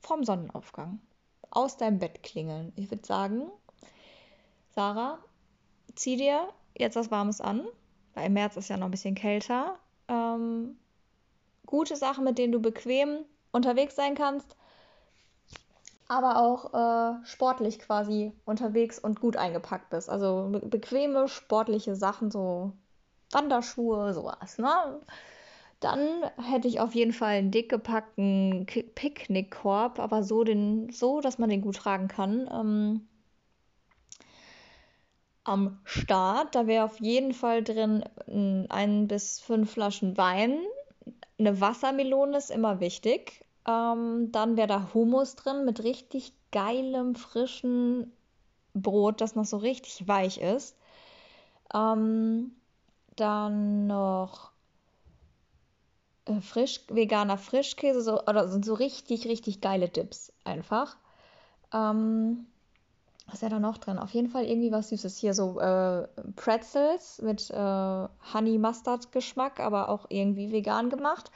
vom 0.01 0.25
Sonnenaufgang 0.25 1.01
aus 1.51 1.77
deinem 1.77 1.99
Bett 1.99 2.23
klingeln. 2.23 2.73
Ich 2.77 2.91
würde 2.91 3.07
sagen, 3.07 3.51
Sarah, 4.75 5.19
zieh 5.95 6.17
dir 6.17 6.49
jetzt 6.77 6.97
was 6.97 7.11
Warmes 7.11 7.41
an, 7.41 7.65
weil 8.15 8.27
im 8.27 8.33
März 8.33 8.57
ist 8.57 8.69
ja 8.69 8.77
noch 8.77 8.87
ein 8.87 8.91
bisschen 8.91 9.15
kälter. 9.15 9.79
Ähm, 10.09 10.77
gute 11.67 11.97
Sachen, 11.97 12.25
mit 12.25 12.39
denen 12.39 12.53
du 12.53 12.61
bequem 12.61 13.25
unterwegs 13.53 13.97
sein 13.97 14.15
kannst, 14.15 14.57
aber 16.09 16.39
auch 16.39 16.75
äh, 16.75 17.27
sportlich 17.27 17.79
quasi 17.79 18.33
unterwegs 18.45 18.99
und 18.99 19.21
gut 19.21 19.37
eingepackt 19.37 19.91
bist. 19.91 20.11
Also 20.11 20.49
be 20.51 20.61
bequeme 20.61 21.29
sportliche 21.29 21.97
Sachen, 21.97 22.31
so 22.31 22.73
Wanderschuhe, 23.33 24.13
sowas. 24.13 24.59
Ne? 24.59 25.01
Dann 25.81 26.01
hätte 26.43 26.69
ich 26.69 26.81
auf 26.81 26.95
jeden 26.95 27.13
Fall 27.13 27.35
einen 27.35 27.51
dick 27.51 27.69
gepackten 27.69 28.67
Picknickkorb, 28.67 29.99
aber 29.99 30.23
so, 30.23 30.45
den, 30.45 30.91
so, 30.91 31.21
dass 31.21 31.39
man 31.39 31.51
den 31.51 31.63
gut 31.63 31.77
tragen 31.77 32.09
kann. 32.09 32.49
Ähm, 32.53 33.09
am 35.45 35.79
Start. 35.85 36.55
Da 36.55 36.67
wäre 36.67 36.85
auf 36.85 37.01
jeden 37.01 37.33
Fall 37.33 37.63
drin 37.63 38.03
ein 38.71 39.09
bis 39.09 39.41
fünf 39.41 39.73
Flaschen 39.73 40.17
Wein. 40.17 40.59
Eine 41.39 41.61
Wassermelone 41.61 42.37
ist 42.37 42.51
immer 42.51 42.81
wichtig. 42.81 43.45
Ähm, 43.67 44.31
dann 44.33 44.57
wäre 44.57 44.69
da 44.69 44.89
Hummus 44.95 45.37
drin 45.37 45.65
mit 45.65 45.83
richtig 45.83 46.33
geilem, 46.53 47.15
frischen 47.15 48.13
Brot, 48.75 49.21
das 49.21 49.35
noch 49.35 49.45
so 49.45 49.57
richtig 49.57 50.07
weich 50.07 50.39
ist. 50.41 50.77
Ähm, 51.75 52.53
dann 53.17 53.87
noch 53.87 54.53
äh, 56.27 56.41
frisch, 56.41 56.81
veganer 56.89 57.39
Frischkäse 57.39 58.03
so, 58.03 58.23
oder 58.23 58.49
sind 58.49 58.65
so 58.65 58.75
richtig, 58.75 59.27
richtig 59.27 59.61
geile 59.61 59.89
Dips 59.89 60.33
einfach. 60.45 60.97
Ähm, 61.73 62.47
was 63.27 63.35
ist 63.37 63.43
ja 63.43 63.49
da 63.49 63.59
noch 63.59 63.79
drin? 63.79 63.99
Auf 63.99 64.11
jeden 64.11 64.29
Fall 64.29 64.45
irgendwie 64.45 64.71
was 64.71 64.91
Süßes. 64.91 65.17
Hier 65.17 65.35
so 65.35 65.59
äh, 65.59 66.07
Pretzels 66.37 67.23
mit 67.23 67.51
äh, 67.51 67.55
Honey 67.57 68.59
Mustard 68.59 69.13
Geschmack, 69.13 69.61
aber 69.61 69.89
auch 69.89 70.07
irgendwie 70.11 70.53
vegan 70.53 70.91
gemacht. 70.91 71.31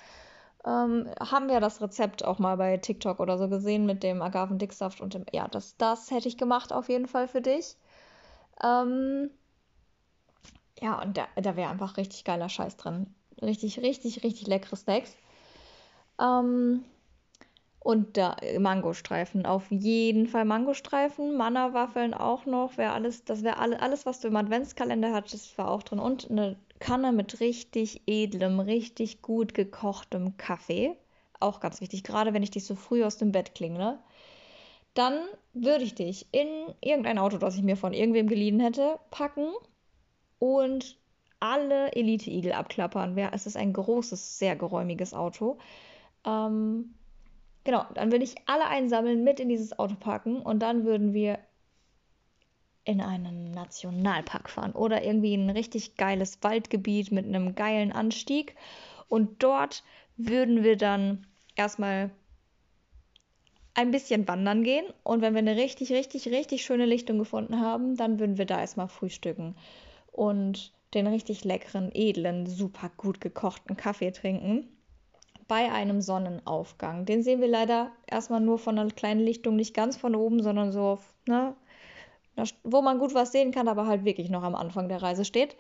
Ähm, 0.66 1.08
haben 1.20 1.48
wir 1.48 1.60
das 1.60 1.80
Rezept 1.80 2.24
auch 2.24 2.38
mal 2.38 2.56
bei 2.56 2.76
TikTok 2.76 3.20
oder 3.20 3.38
so 3.38 3.48
gesehen 3.48 3.86
mit 3.86 4.02
dem 4.02 4.20
Agavendicksaft 4.22 5.00
und 5.00 5.14
dem. 5.14 5.24
Ja, 5.32 5.48
das, 5.48 5.76
das 5.78 6.10
hätte 6.10 6.28
ich 6.28 6.36
gemacht 6.36 6.72
auf 6.72 6.88
jeden 6.88 7.06
Fall 7.06 7.26
für 7.28 7.40
dich. 7.40 7.76
Ähm, 8.62 9.30
ja, 10.80 11.00
und 11.00 11.16
da, 11.16 11.26
da 11.36 11.56
wäre 11.56 11.70
einfach 11.70 11.96
richtig 11.96 12.24
geiler 12.24 12.48
Scheiß 12.48 12.76
drin. 12.76 13.14
Richtig, 13.40 13.80
richtig, 13.80 14.24
richtig 14.24 14.46
leckere 14.46 14.76
Snacks. 14.76 15.16
Ähm, 16.20 16.84
und 17.88 18.18
da 18.18 18.36
Mangostreifen, 18.58 19.46
auf 19.46 19.70
jeden 19.70 20.26
Fall 20.26 20.44
Mangostreifen, 20.44 21.38
Manna-Waffeln 21.38 22.12
auch 22.12 22.44
noch, 22.44 22.76
wäre 22.76 22.92
alles, 22.92 23.24
das 23.24 23.42
wäre 23.42 23.56
alle, 23.56 23.80
alles, 23.80 24.04
was 24.04 24.20
du 24.20 24.28
im 24.28 24.36
Adventskalender 24.36 25.14
hattest, 25.14 25.56
war 25.56 25.70
auch 25.70 25.82
drin. 25.82 25.98
Und 25.98 26.30
eine 26.30 26.56
Kanne 26.80 27.12
mit 27.12 27.40
richtig 27.40 28.02
edlem, 28.06 28.60
richtig 28.60 29.22
gut 29.22 29.54
gekochtem 29.54 30.36
Kaffee. 30.36 30.98
Auch 31.40 31.60
ganz 31.60 31.80
wichtig, 31.80 32.04
gerade 32.04 32.34
wenn 32.34 32.42
ich 32.42 32.50
dich 32.50 32.66
so 32.66 32.74
früh 32.74 33.02
aus 33.02 33.16
dem 33.16 33.32
Bett 33.32 33.54
klingle. 33.54 33.98
Dann 34.92 35.20
würde 35.54 35.84
ich 35.84 35.94
dich 35.94 36.26
in 36.30 36.46
irgendein 36.82 37.18
Auto, 37.18 37.38
das 37.38 37.56
ich 37.56 37.62
mir 37.62 37.78
von 37.78 37.94
irgendwem 37.94 38.26
geliehen 38.26 38.60
hätte, 38.60 38.98
packen 39.10 39.48
und 40.38 40.98
alle 41.40 41.90
Elite-Igel 41.92 42.52
abklappern. 42.52 43.16
Es 43.32 43.46
ist 43.46 43.56
ein 43.56 43.72
großes, 43.72 44.38
sehr 44.38 44.56
geräumiges 44.56 45.14
Auto. 45.14 45.56
Ähm, 46.26 46.92
genau, 47.64 47.84
dann 47.94 48.12
würde 48.12 48.24
ich 48.24 48.36
alle 48.46 48.66
einsammeln, 48.66 49.24
mit 49.24 49.40
in 49.40 49.48
dieses 49.48 49.78
Auto 49.78 49.94
packen 49.94 50.40
und 50.40 50.60
dann 50.60 50.84
würden 50.84 51.12
wir 51.14 51.38
in 52.84 53.02
einen 53.02 53.50
Nationalpark 53.50 54.48
fahren 54.48 54.72
oder 54.72 55.04
irgendwie 55.04 55.34
ein 55.34 55.50
richtig 55.50 55.96
geiles 55.96 56.42
Waldgebiet 56.42 57.12
mit 57.12 57.26
einem 57.26 57.54
geilen 57.54 57.92
Anstieg. 57.92 58.56
Und 59.08 59.42
dort 59.42 59.84
würden 60.16 60.64
wir 60.64 60.78
dann 60.78 61.26
erstmal 61.54 62.10
ein 63.74 63.90
bisschen 63.90 64.26
wandern 64.26 64.62
gehen. 64.64 64.86
Und 65.02 65.20
wenn 65.20 65.34
wir 65.34 65.40
eine 65.40 65.56
richtig, 65.56 65.92
richtig, 65.92 66.28
richtig 66.28 66.64
schöne 66.64 66.86
Lichtung 66.86 67.18
gefunden 67.18 67.60
haben, 67.60 67.94
dann 67.94 68.18
würden 68.18 68.38
wir 68.38 68.46
da 68.46 68.58
erstmal 68.58 68.88
frühstücken 68.88 69.54
und 70.10 70.72
den 70.94 71.06
richtig 71.06 71.44
leckeren, 71.44 71.90
edlen, 71.92 72.46
super 72.46 72.90
gut 72.96 73.20
gekochten 73.20 73.76
Kaffee 73.76 74.12
trinken 74.12 74.66
bei 75.48 75.72
einem 75.72 76.00
Sonnenaufgang. 76.02 77.06
Den 77.06 77.22
sehen 77.22 77.40
wir 77.40 77.48
leider 77.48 77.90
erstmal 78.06 78.40
nur 78.40 78.58
von 78.58 78.78
einer 78.78 78.90
kleinen 78.90 79.20
Lichtung, 79.20 79.56
nicht 79.56 79.74
ganz 79.74 79.96
von 79.96 80.14
oben, 80.14 80.42
sondern 80.42 80.70
so 80.70 80.82
auf, 80.82 81.14
ne, 81.26 81.54
wo 82.62 82.82
man 82.82 82.98
gut 82.98 83.14
was 83.14 83.32
sehen 83.32 83.50
kann, 83.50 83.66
aber 83.66 83.86
halt 83.86 84.04
wirklich 84.04 84.30
noch 84.30 84.42
am 84.42 84.54
Anfang 84.54 84.88
der 84.88 85.02
Reise 85.02 85.24
steht. 85.24 85.56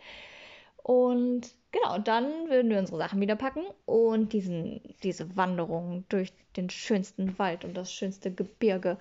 Und 0.82 1.54
genau, 1.72 1.98
dann 1.98 2.48
würden 2.48 2.70
wir 2.70 2.78
unsere 2.78 2.98
Sachen 2.98 3.20
wieder 3.20 3.36
packen 3.36 3.62
und 3.84 4.32
diesen, 4.32 4.80
diese 5.02 5.36
Wanderung 5.36 6.04
durch 6.08 6.32
den 6.56 6.70
schönsten 6.70 7.38
Wald 7.38 7.64
und 7.64 7.74
das 7.74 7.92
schönste 7.92 8.30
Gebirge 8.30 8.96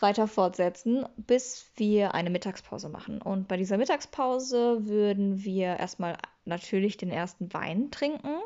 weiter 0.00 0.28
fortsetzen, 0.28 1.06
bis 1.16 1.70
wir 1.76 2.14
eine 2.14 2.30
Mittagspause 2.30 2.88
machen. 2.88 3.20
Und 3.20 3.48
bei 3.48 3.56
dieser 3.56 3.76
Mittagspause 3.76 4.86
würden 4.86 5.44
wir 5.44 5.76
erstmal 5.76 6.16
natürlich 6.44 6.96
den 6.96 7.10
ersten 7.10 7.52
Wein 7.52 7.90
trinken. 7.90 8.36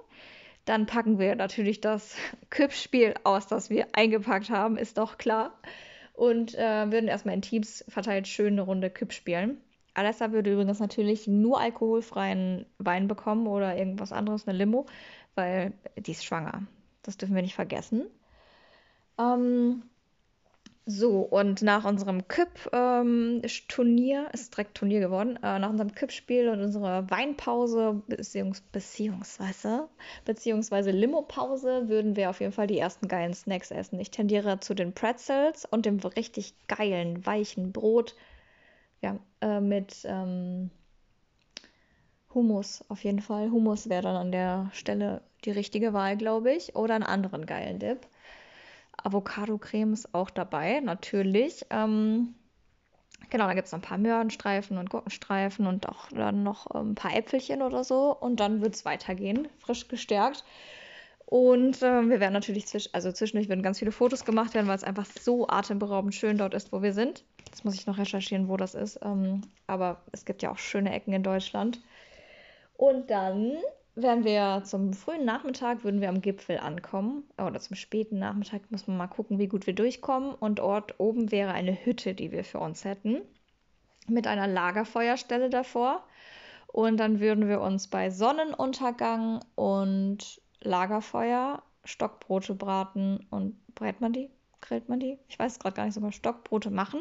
Dann 0.71 0.87
packen 0.87 1.19
wir 1.19 1.35
natürlich 1.35 1.81
das 1.81 2.15
Küppspiel 2.51 3.15
aus, 3.25 3.49
das 3.49 3.71
wir 3.71 3.89
eingepackt 3.93 4.51
haben, 4.51 4.77
ist 4.77 4.99
doch 4.99 5.19
klar. 5.19 5.59
Und 6.15 6.55
äh, 6.55 6.93
würden 6.93 7.09
erstmal 7.09 7.35
in 7.35 7.43
Teams 7.43 7.85
verteilt 7.89 8.29
schön 8.29 8.53
eine 8.53 8.63
Runde 8.63 8.89
Küpp 8.89 9.13
spielen. 9.13 9.61
Alessa 9.95 10.31
würde 10.31 10.53
übrigens 10.53 10.79
natürlich 10.79 11.27
nur 11.27 11.61
alkoholfreien 11.61 12.67
Wein 12.79 13.09
bekommen 13.09 13.49
oder 13.49 13.77
irgendwas 13.77 14.13
anderes, 14.13 14.47
eine 14.47 14.57
Limo, 14.57 14.87
weil 15.35 15.73
die 15.97 16.13
ist 16.13 16.25
schwanger. 16.25 16.63
Das 17.03 17.17
dürfen 17.17 17.35
wir 17.35 17.43
nicht 17.43 17.57
vergessen. 17.57 18.07
Ähm, 19.19 19.83
so, 20.87 21.21
und 21.21 21.63
nach 21.63 21.85
unserem 21.85 22.27
Küpp-Turnier, 22.27 24.21
ähm, 24.21 24.31
ist 24.33 24.53
direkt 24.57 24.77
Turnier 24.77 25.01
geworden, 25.01 25.37
äh, 25.37 25.59
nach 25.59 25.71
unserem 25.71 25.95
Küpp-Spiel 25.95 26.49
und 26.49 26.61
unserer 26.63 27.09
Weinpause, 27.11 28.03
beziehungs 28.09 28.63
beziehungsweise, 28.73 29.89
beziehungsweise 30.25 30.91
Limo-Pause, 30.91 31.89
würden 31.89 32.17
wir 32.17 32.31
auf 32.31 32.41
jeden 32.41 32.53
Fall 32.53 32.67
die 32.67 32.79
ersten 32.79 33.09
geilen 33.09 33.35
Snacks 33.35 33.71
essen. 33.71 34.01
Ich 34.01 34.11
tendiere 34.11 34.61
zu 34.61 34.75
den 34.75 34.93
Pretzels 34.93 35.65
und 35.65 35.87
dem 35.87 35.99
richtig 36.01 36.55
geilen, 36.67 37.25
weichen 37.25 37.73
Brot. 37.73 38.17
Ja, 39.03 39.19
äh, 39.41 39.61
mit 39.61 39.99
ähm, 40.05 40.71
Hummus 42.35 42.85
auf 42.89 43.05
jeden 43.05 43.21
Fall. 43.21 43.51
Hummus 43.51 43.89
wäre 43.89 44.03
dann 44.03 44.17
an 44.17 44.33
der 44.33 44.71
Stelle 44.73 45.23
die 45.45 45.51
richtige 45.51 45.93
Wahl, 45.93 46.17
glaube 46.17 46.53
ich. 46.53 46.77
Oder 46.77 46.95
einen 46.95 47.05
anderen 47.05 47.47
geilen 47.47 47.79
Dip. 47.79 48.07
Avocado-Creme 49.05 49.93
ist 49.93 50.15
auch 50.15 50.31
dabei, 50.31 50.81
natürlich. 50.81 51.67
Ähm, 51.71 52.35
genau, 53.31 53.47
da 53.47 53.55
gibt 53.55 53.67
es 53.67 53.73
noch 53.73 53.79
ein 53.79 53.83
paar 53.83 53.99
Möhrenstreifen 53.99 54.79
und 54.79 54.91
Gurkenstreifen 54.91 55.67
und 55.67 55.89
auch 55.89 56.09
dann 56.09 56.43
noch 56.43 56.75
ähm, 56.75 56.93
ein 56.93 56.95
paar 56.95 57.15
Äpfelchen 57.15 57.63
oder 57.63 57.85
so. 57.85 58.17
Und 58.17 58.41
dann 58.41 58.61
wird 58.61 58.75
es 58.75 58.85
weitergehen, 58.85 59.49
frisch 59.59 59.89
gestärkt. 59.89 60.45
Und 61.27 61.81
äh, 61.83 62.09
wir 62.09 62.19
werden 62.19 62.33
natürlich 62.33 62.67
zwisch 62.67 62.89
also 62.93 63.13
zwischendurch 63.13 63.49
werden 63.49 63.63
ganz 63.63 63.79
viele 63.79 63.93
Fotos 63.93 64.25
gemacht 64.25 64.55
werden, 64.55 64.67
weil 64.67 64.77
es 64.77 64.83
einfach 64.83 65.07
so 65.07 65.47
atemberaubend 65.47 66.13
schön 66.15 66.39
dort 66.39 66.55
ist, 66.55 66.73
wo 66.73 66.83
wir 66.83 66.93
sind. 66.93 67.25
Jetzt 67.47 67.65
muss 67.65 67.75
ich 67.75 67.87
noch 67.87 67.99
recherchieren, 67.99 68.49
wo 68.49 68.57
das 68.57 68.75
ist. 68.75 68.99
Ähm, 69.03 69.43
aber 69.69 70.03
es 70.11 70.25
gibt 70.25 70.43
ja 70.43 70.51
auch 70.51 70.59
schöne 70.59 70.93
Ecken 70.93 71.13
in 71.13 71.23
Deutschland. 71.23 71.81
Und 72.77 73.11
dann 73.11 73.53
wären 73.95 74.25
wir 74.25 74.63
zum 74.65 74.93
frühen 74.93 75.25
Nachmittag, 75.25 75.85
würden 75.85 76.01
wir 76.01 76.09
am 76.09 76.21
Gipfel 76.21 76.59
ankommen. 76.59 77.25
Oder 77.39 77.61
zum 77.61 77.77
späten 77.77 78.19
Nachmittag 78.19 78.71
muss 78.71 78.87
man 78.87 78.97
mal 78.97 79.07
gucken, 79.07 79.39
wie 79.39 79.49
gut 79.49 79.67
wir 79.67 79.75
durchkommen. 79.75 80.35
Und 80.35 80.59
dort 80.59 80.99
oben 80.99 81.31
wäre 81.31 81.53
eine 81.53 81.73
Hütte, 81.85 82.15
die 82.15 82.33
wir 82.33 82.45
für 82.45 82.59
uns 82.59 82.85
hätten. 82.85 83.21
Mit 84.09 84.27
einer 84.27 84.47
Lagerfeuerstelle 84.47 85.51
davor. 85.51 86.05
Und 86.67 86.99
dann 86.99 87.21
würden 87.21 87.49
wir 87.49 87.61
uns 87.61 87.89
bei 87.89 88.11
Sonnenuntergang 88.11 89.41
und 89.57 90.41
Lagerfeuer 90.61 91.63
Stockbrote 91.85 92.55
braten 92.55 93.27
und 93.31 93.57
brät 93.75 94.01
man 94.01 94.13
die? 94.13 94.31
Grillt 94.61 94.89
man 94.89 95.01
die? 95.01 95.19
Ich 95.29 95.39
weiß 95.39 95.59
gerade 95.59 95.75
gar 95.75 95.85
nicht 95.87 95.95
sogar. 95.95 96.13
Stockbrote 96.13 96.71
machen. 96.71 97.01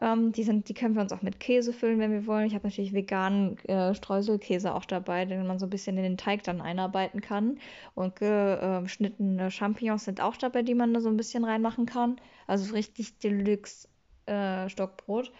Ähm, 0.00 0.32
die, 0.32 0.42
sind, 0.42 0.68
die 0.68 0.74
können 0.74 0.94
wir 0.94 1.02
uns 1.02 1.12
auch 1.12 1.22
mit 1.22 1.38
Käse 1.40 1.72
füllen, 1.72 1.98
wenn 1.98 2.12
wir 2.12 2.26
wollen. 2.26 2.46
Ich 2.46 2.54
habe 2.54 2.66
natürlich 2.66 2.92
veganen 2.92 3.58
äh, 3.68 3.94
Streuselkäse 3.94 4.74
auch 4.74 4.84
dabei, 4.84 5.24
den 5.24 5.46
man 5.46 5.58
so 5.58 5.66
ein 5.66 5.70
bisschen 5.70 5.96
in 5.96 6.02
den 6.02 6.16
Teig 6.16 6.42
dann 6.42 6.60
einarbeiten 6.60 7.20
kann. 7.20 7.58
Und 7.94 8.16
geschnittene 8.16 9.50
Champignons 9.50 10.04
sind 10.04 10.20
auch 10.20 10.36
dabei, 10.36 10.62
die 10.62 10.74
man 10.74 10.92
da 10.92 11.00
so 11.00 11.08
ein 11.08 11.16
bisschen 11.16 11.44
reinmachen 11.44 11.86
kann. 11.86 12.16
Also 12.46 12.74
richtig 12.74 13.18
Deluxe 13.18 13.88
äh, 14.26 14.68
Stockbrot. 14.68 15.32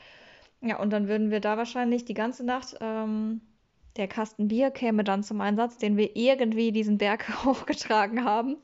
Ja, 0.60 0.80
und 0.80 0.90
dann 0.90 1.08
würden 1.08 1.30
wir 1.30 1.40
da 1.40 1.56
wahrscheinlich 1.56 2.04
die 2.04 2.14
ganze 2.14 2.44
Nacht, 2.44 2.76
ähm, 2.80 3.42
der 3.96 4.08
Kasten 4.08 4.48
Bier 4.48 4.70
käme 4.70 5.04
dann 5.04 5.22
zum 5.22 5.40
Einsatz, 5.40 5.78
den 5.78 5.96
wir 5.96 6.16
irgendwie 6.16 6.72
diesen 6.72 6.98
Berg 6.98 7.28
hochgetragen 7.44 8.24
haben. 8.24 8.56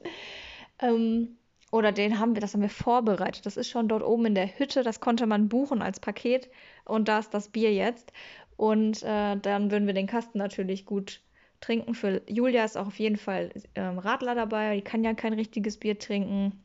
Ähm, 0.80 1.36
oder 1.70 1.92
den 1.92 2.18
haben 2.18 2.34
wir, 2.34 2.40
das 2.40 2.54
haben 2.54 2.62
wir 2.62 2.68
vorbereitet. 2.68 3.46
Das 3.46 3.56
ist 3.56 3.68
schon 3.68 3.88
dort 3.88 4.02
oben 4.02 4.26
in 4.26 4.34
der 4.34 4.58
Hütte. 4.58 4.82
Das 4.82 5.00
konnte 5.00 5.26
man 5.26 5.48
buchen 5.48 5.82
als 5.82 6.00
Paket. 6.00 6.50
Und 6.84 7.08
da 7.08 7.20
ist 7.20 7.32
das 7.32 7.48
Bier 7.48 7.72
jetzt. 7.72 8.12
Und 8.56 9.02
äh, 9.02 9.36
dann 9.36 9.70
würden 9.70 9.86
wir 9.86 9.94
den 9.94 10.08
Kasten 10.08 10.38
natürlich 10.38 10.84
gut 10.84 11.20
trinken. 11.60 11.94
Für 11.94 12.22
Julia 12.28 12.64
ist 12.64 12.76
auch 12.76 12.88
auf 12.88 12.98
jeden 12.98 13.16
Fall 13.16 13.50
ähm, 13.76 13.98
Radler 13.98 14.34
dabei. 14.34 14.76
Die 14.76 14.82
kann 14.82 15.04
ja 15.04 15.14
kein 15.14 15.32
richtiges 15.32 15.78
Bier 15.78 15.98
trinken. 15.98 16.60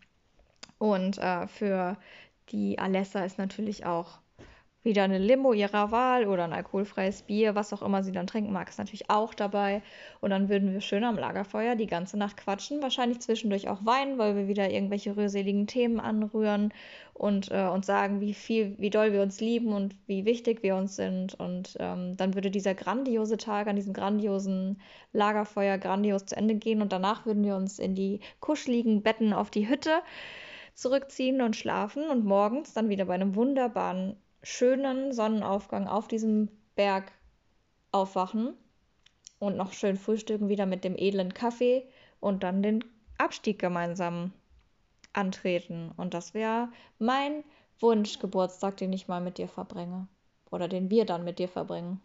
Und 0.79 1.19
äh, 1.19 1.47
für 1.47 1.97
die 2.49 2.79
Alessa 2.79 3.23
ist 3.25 3.37
natürlich 3.37 3.85
auch 3.85 4.19
wieder 4.85 5.03
eine 5.03 5.17
Limo 5.17 5.53
ihrer 5.53 5.91
Wahl 5.91 6.27
oder 6.27 6.43
ein 6.43 6.53
alkoholfreies 6.53 7.23
Bier, 7.23 7.55
was 7.55 7.73
auch 7.73 7.81
immer 7.81 8.03
sie 8.03 8.11
dann 8.11 8.27
trinken 8.27 8.53
mag, 8.53 8.69
ist 8.69 8.77
natürlich 8.77 9.09
auch 9.09 9.33
dabei. 9.33 9.81
Und 10.21 10.29
dann 10.29 10.47
würden 10.47 10.71
wir 10.71 10.81
schön 10.81 11.03
am 11.03 11.17
Lagerfeuer 11.17 11.75
die 11.75 11.87
ganze 11.87 12.17
Nacht 12.17 12.37
quatschen, 12.37 12.81
wahrscheinlich 12.81 13.19
zwischendurch 13.19 13.67
auch 13.67 13.83
weinen, 13.83 14.17
weil 14.17 14.35
wir 14.35 14.47
wieder 14.47 14.69
irgendwelche 14.69 15.17
rührseligen 15.17 15.67
Themen 15.67 15.99
anrühren 15.99 16.71
und 17.13 17.49
äh, 17.51 17.67
uns 17.67 17.85
sagen, 17.85 18.21
wie 18.21 18.33
viel, 18.33 18.75
wie 18.77 18.89
doll 18.89 19.11
wir 19.11 19.21
uns 19.21 19.41
lieben 19.41 19.73
und 19.73 19.95
wie 20.05 20.25
wichtig 20.25 20.63
wir 20.63 20.75
uns 20.75 20.95
sind. 20.95 21.33
Und 21.33 21.75
ähm, 21.79 22.15
dann 22.17 22.35
würde 22.35 22.51
dieser 22.51 22.75
grandiose 22.75 23.37
Tag 23.37 23.67
an 23.67 23.75
diesem 23.75 23.93
grandiosen 23.93 24.79
Lagerfeuer 25.13 25.77
grandios 25.77 26.25
zu 26.25 26.37
Ende 26.37 26.55
gehen 26.55 26.81
und 26.81 26.91
danach 26.91 27.25
würden 27.25 27.43
wir 27.43 27.55
uns 27.55 27.79
in 27.79 27.95
die 27.95 28.19
kuscheligen 28.39 29.01
Betten 29.01 29.33
auf 29.33 29.49
die 29.49 29.67
Hütte 29.67 30.01
zurückziehen 30.75 31.41
und 31.41 31.55
schlafen 31.55 32.09
und 32.09 32.25
morgens 32.25 32.73
dann 32.73 32.89
wieder 32.89 33.05
bei 33.05 33.15
einem 33.15 33.35
wunderbaren 33.35 34.17
schönen 34.45 35.11
Sonnenaufgang 35.11 35.87
auf 35.87 36.07
diesem 36.07 36.49
Berg 36.75 37.11
aufwachen 37.91 38.53
und 39.39 39.57
noch 39.57 39.73
schön 39.73 39.97
frühstücken, 39.97 40.49
wieder 40.49 40.65
mit 40.65 40.83
dem 40.83 40.95
edlen 40.95 41.33
Kaffee 41.33 41.87
und 42.19 42.43
dann 42.43 42.61
den 42.61 42.85
Abstieg 43.17 43.59
gemeinsam 43.59 44.31
antreten. 45.13 45.91
Und 45.97 46.13
das 46.13 46.33
wäre 46.33 46.69
mein 46.99 47.43
Wunschgeburtstag, 47.79 48.77
den 48.77 48.93
ich 48.93 49.07
mal 49.07 49.21
mit 49.21 49.37
dir 49.37 49.47
verbringe. 49.47 50.07
Oder 50.51 50.67
den 50.67 50.89
wir 50.89 51.05
dann 51.05 51.23
mit 51.23 51.39
dir 51.39 51.47
verbringen. 51.47 51.99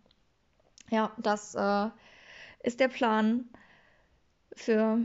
Ja, 0.90 1.12
das 1.18 1.54
äh, 1.54 1.90
ist 2.62 2.80
der 2.80 2.88
Plan 2.88 3.48
für 4.54 4.98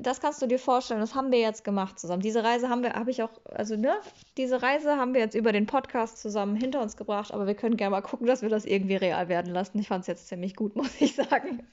das 0.00 0.20
kannst 0.20 0.42
du 0.42 0.46
dir 0.46 0.58
vorstellen, 0.58 1.00
das 1.00 1.14
haben 1.14 1.32
wir 1.32 1.40
jetzt 1.40 1.64
gemacht 1.64 1.98
zusammen. 1.98 2.22
Diese 2.22 2.44
Reise 2.44 2.68
haben 2.68 2.82
wir, 2.82 2.94
habe 2.94 3.10
ich 3.10 3.22
auch, 3.22 3.30
also 3.44 3.76
ne, 3.76 3.94
diese 4.36 4.62
Reise 4.62 4.96
haben 4.96 5.14
wir 5.14 5.20
jetzt 5.20 5.34
über 5.34 5.52
den 5.52 5.66
Podcast 5.66 6.18
zusammen 6.18 6.56
hinter 6.56 6.80
uns 6.82 6.96
gebracht, 6.96 7.32
aber 7.32 7.46
wir 7.46 7.54
können 7.54 7.76
gerne 7.76 7.90
mal 7.90 8.02
gucken, 8.02 8.26
dass 8.26 8.42
wir 8.42 8.48
das 8.48 8.64
irgendwie 8.64 8.96
real 8.96 9.28
werden 9.28 9.52
lassen. 9.52 9.78
Ich 9.78 9.88
fand 9.88 10.02
es 10.02 10.06
jetzt 10.06 10.28
ziemlich 10.28 10.56
gut, 10.56 10.76
muss 10.76 11.00
ich 11.00 11.14
sagen. 11.14 11.66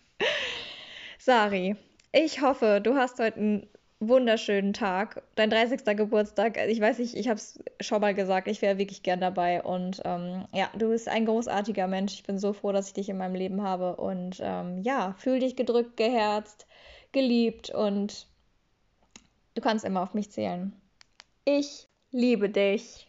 Sari, 1.20 1.76
ich 2.12 2.42
hoffe, 2.42 2.82
du 2.82 2.96
hast 2.96 3.20
heute 3.20 3.38
einen 3.38 3.68
wunderschönen 4.00 4.74
Tag. 4.74 5.24
Dein 5.36 5.50
30. 5.50 5.86
Geburtstag, 5.98 6.58
ich 6.68 6.80
weiß 6.80 7.00
nicht, 7.00 7.16
ich 7.16 7.28
habe 7.28 7.38
es 7.38 7.60
schon 7.80 8.02
mal 8.02 8.14
gesagt, 8.14 8.48
ich 8.48 8.62
wäre 8.62 8.78
wirklich 8.78 9.04
gern 9.04 9.22
dabei. 9.22 9.64
Und 9.64 10.02
ähm, 10.06 10.46
ja, 10.54 10.70
du 10.78 10.90
bist 10.90 11.08
ein 11.08 11.26
großartiger 11.26 11.88
Mensch. 11.88 12.14
Ich 12.14 12.24
bin 12.24 12.38
so 12.38 12.54
froh, 12.54 12.72
dass 12.72 12.88
ich 12.88 12.94
dich 12.94 13.10
in 13.10 13.18
meinem 13.18 13.36
Leben 13.36 13.64
habe. 13.64 13.96
Und 13.96 14.38
ähm, 14.42 14.82
ja, 14.84 15.16
fühl 15.18 15.40
dich 15.40 15.56
gedrückt, 15.56 15.98
geherzt 15.98 16.68
geliebt 17.16 17.70
und 17.70 18.28
du 19.56 19.62
kannst 19.62 19.86
immer 19.86 20.04
auf 20.04 20.14
mich 20.14 20.30
zählen. 20.30 20.74
Ich 21.46 21.88
liebe 22.12 22.50
dich. 22.50 23.08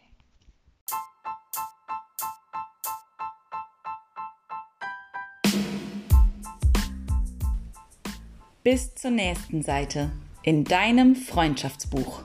Bis 8.63 8.95
zur 8.95 9.11
nächsten 9.11 9.61
Seite 9.61 10.11
in 10.41 10.63
deinem 10.63 11.15
Freundschaftsbuch. 11.15 12.23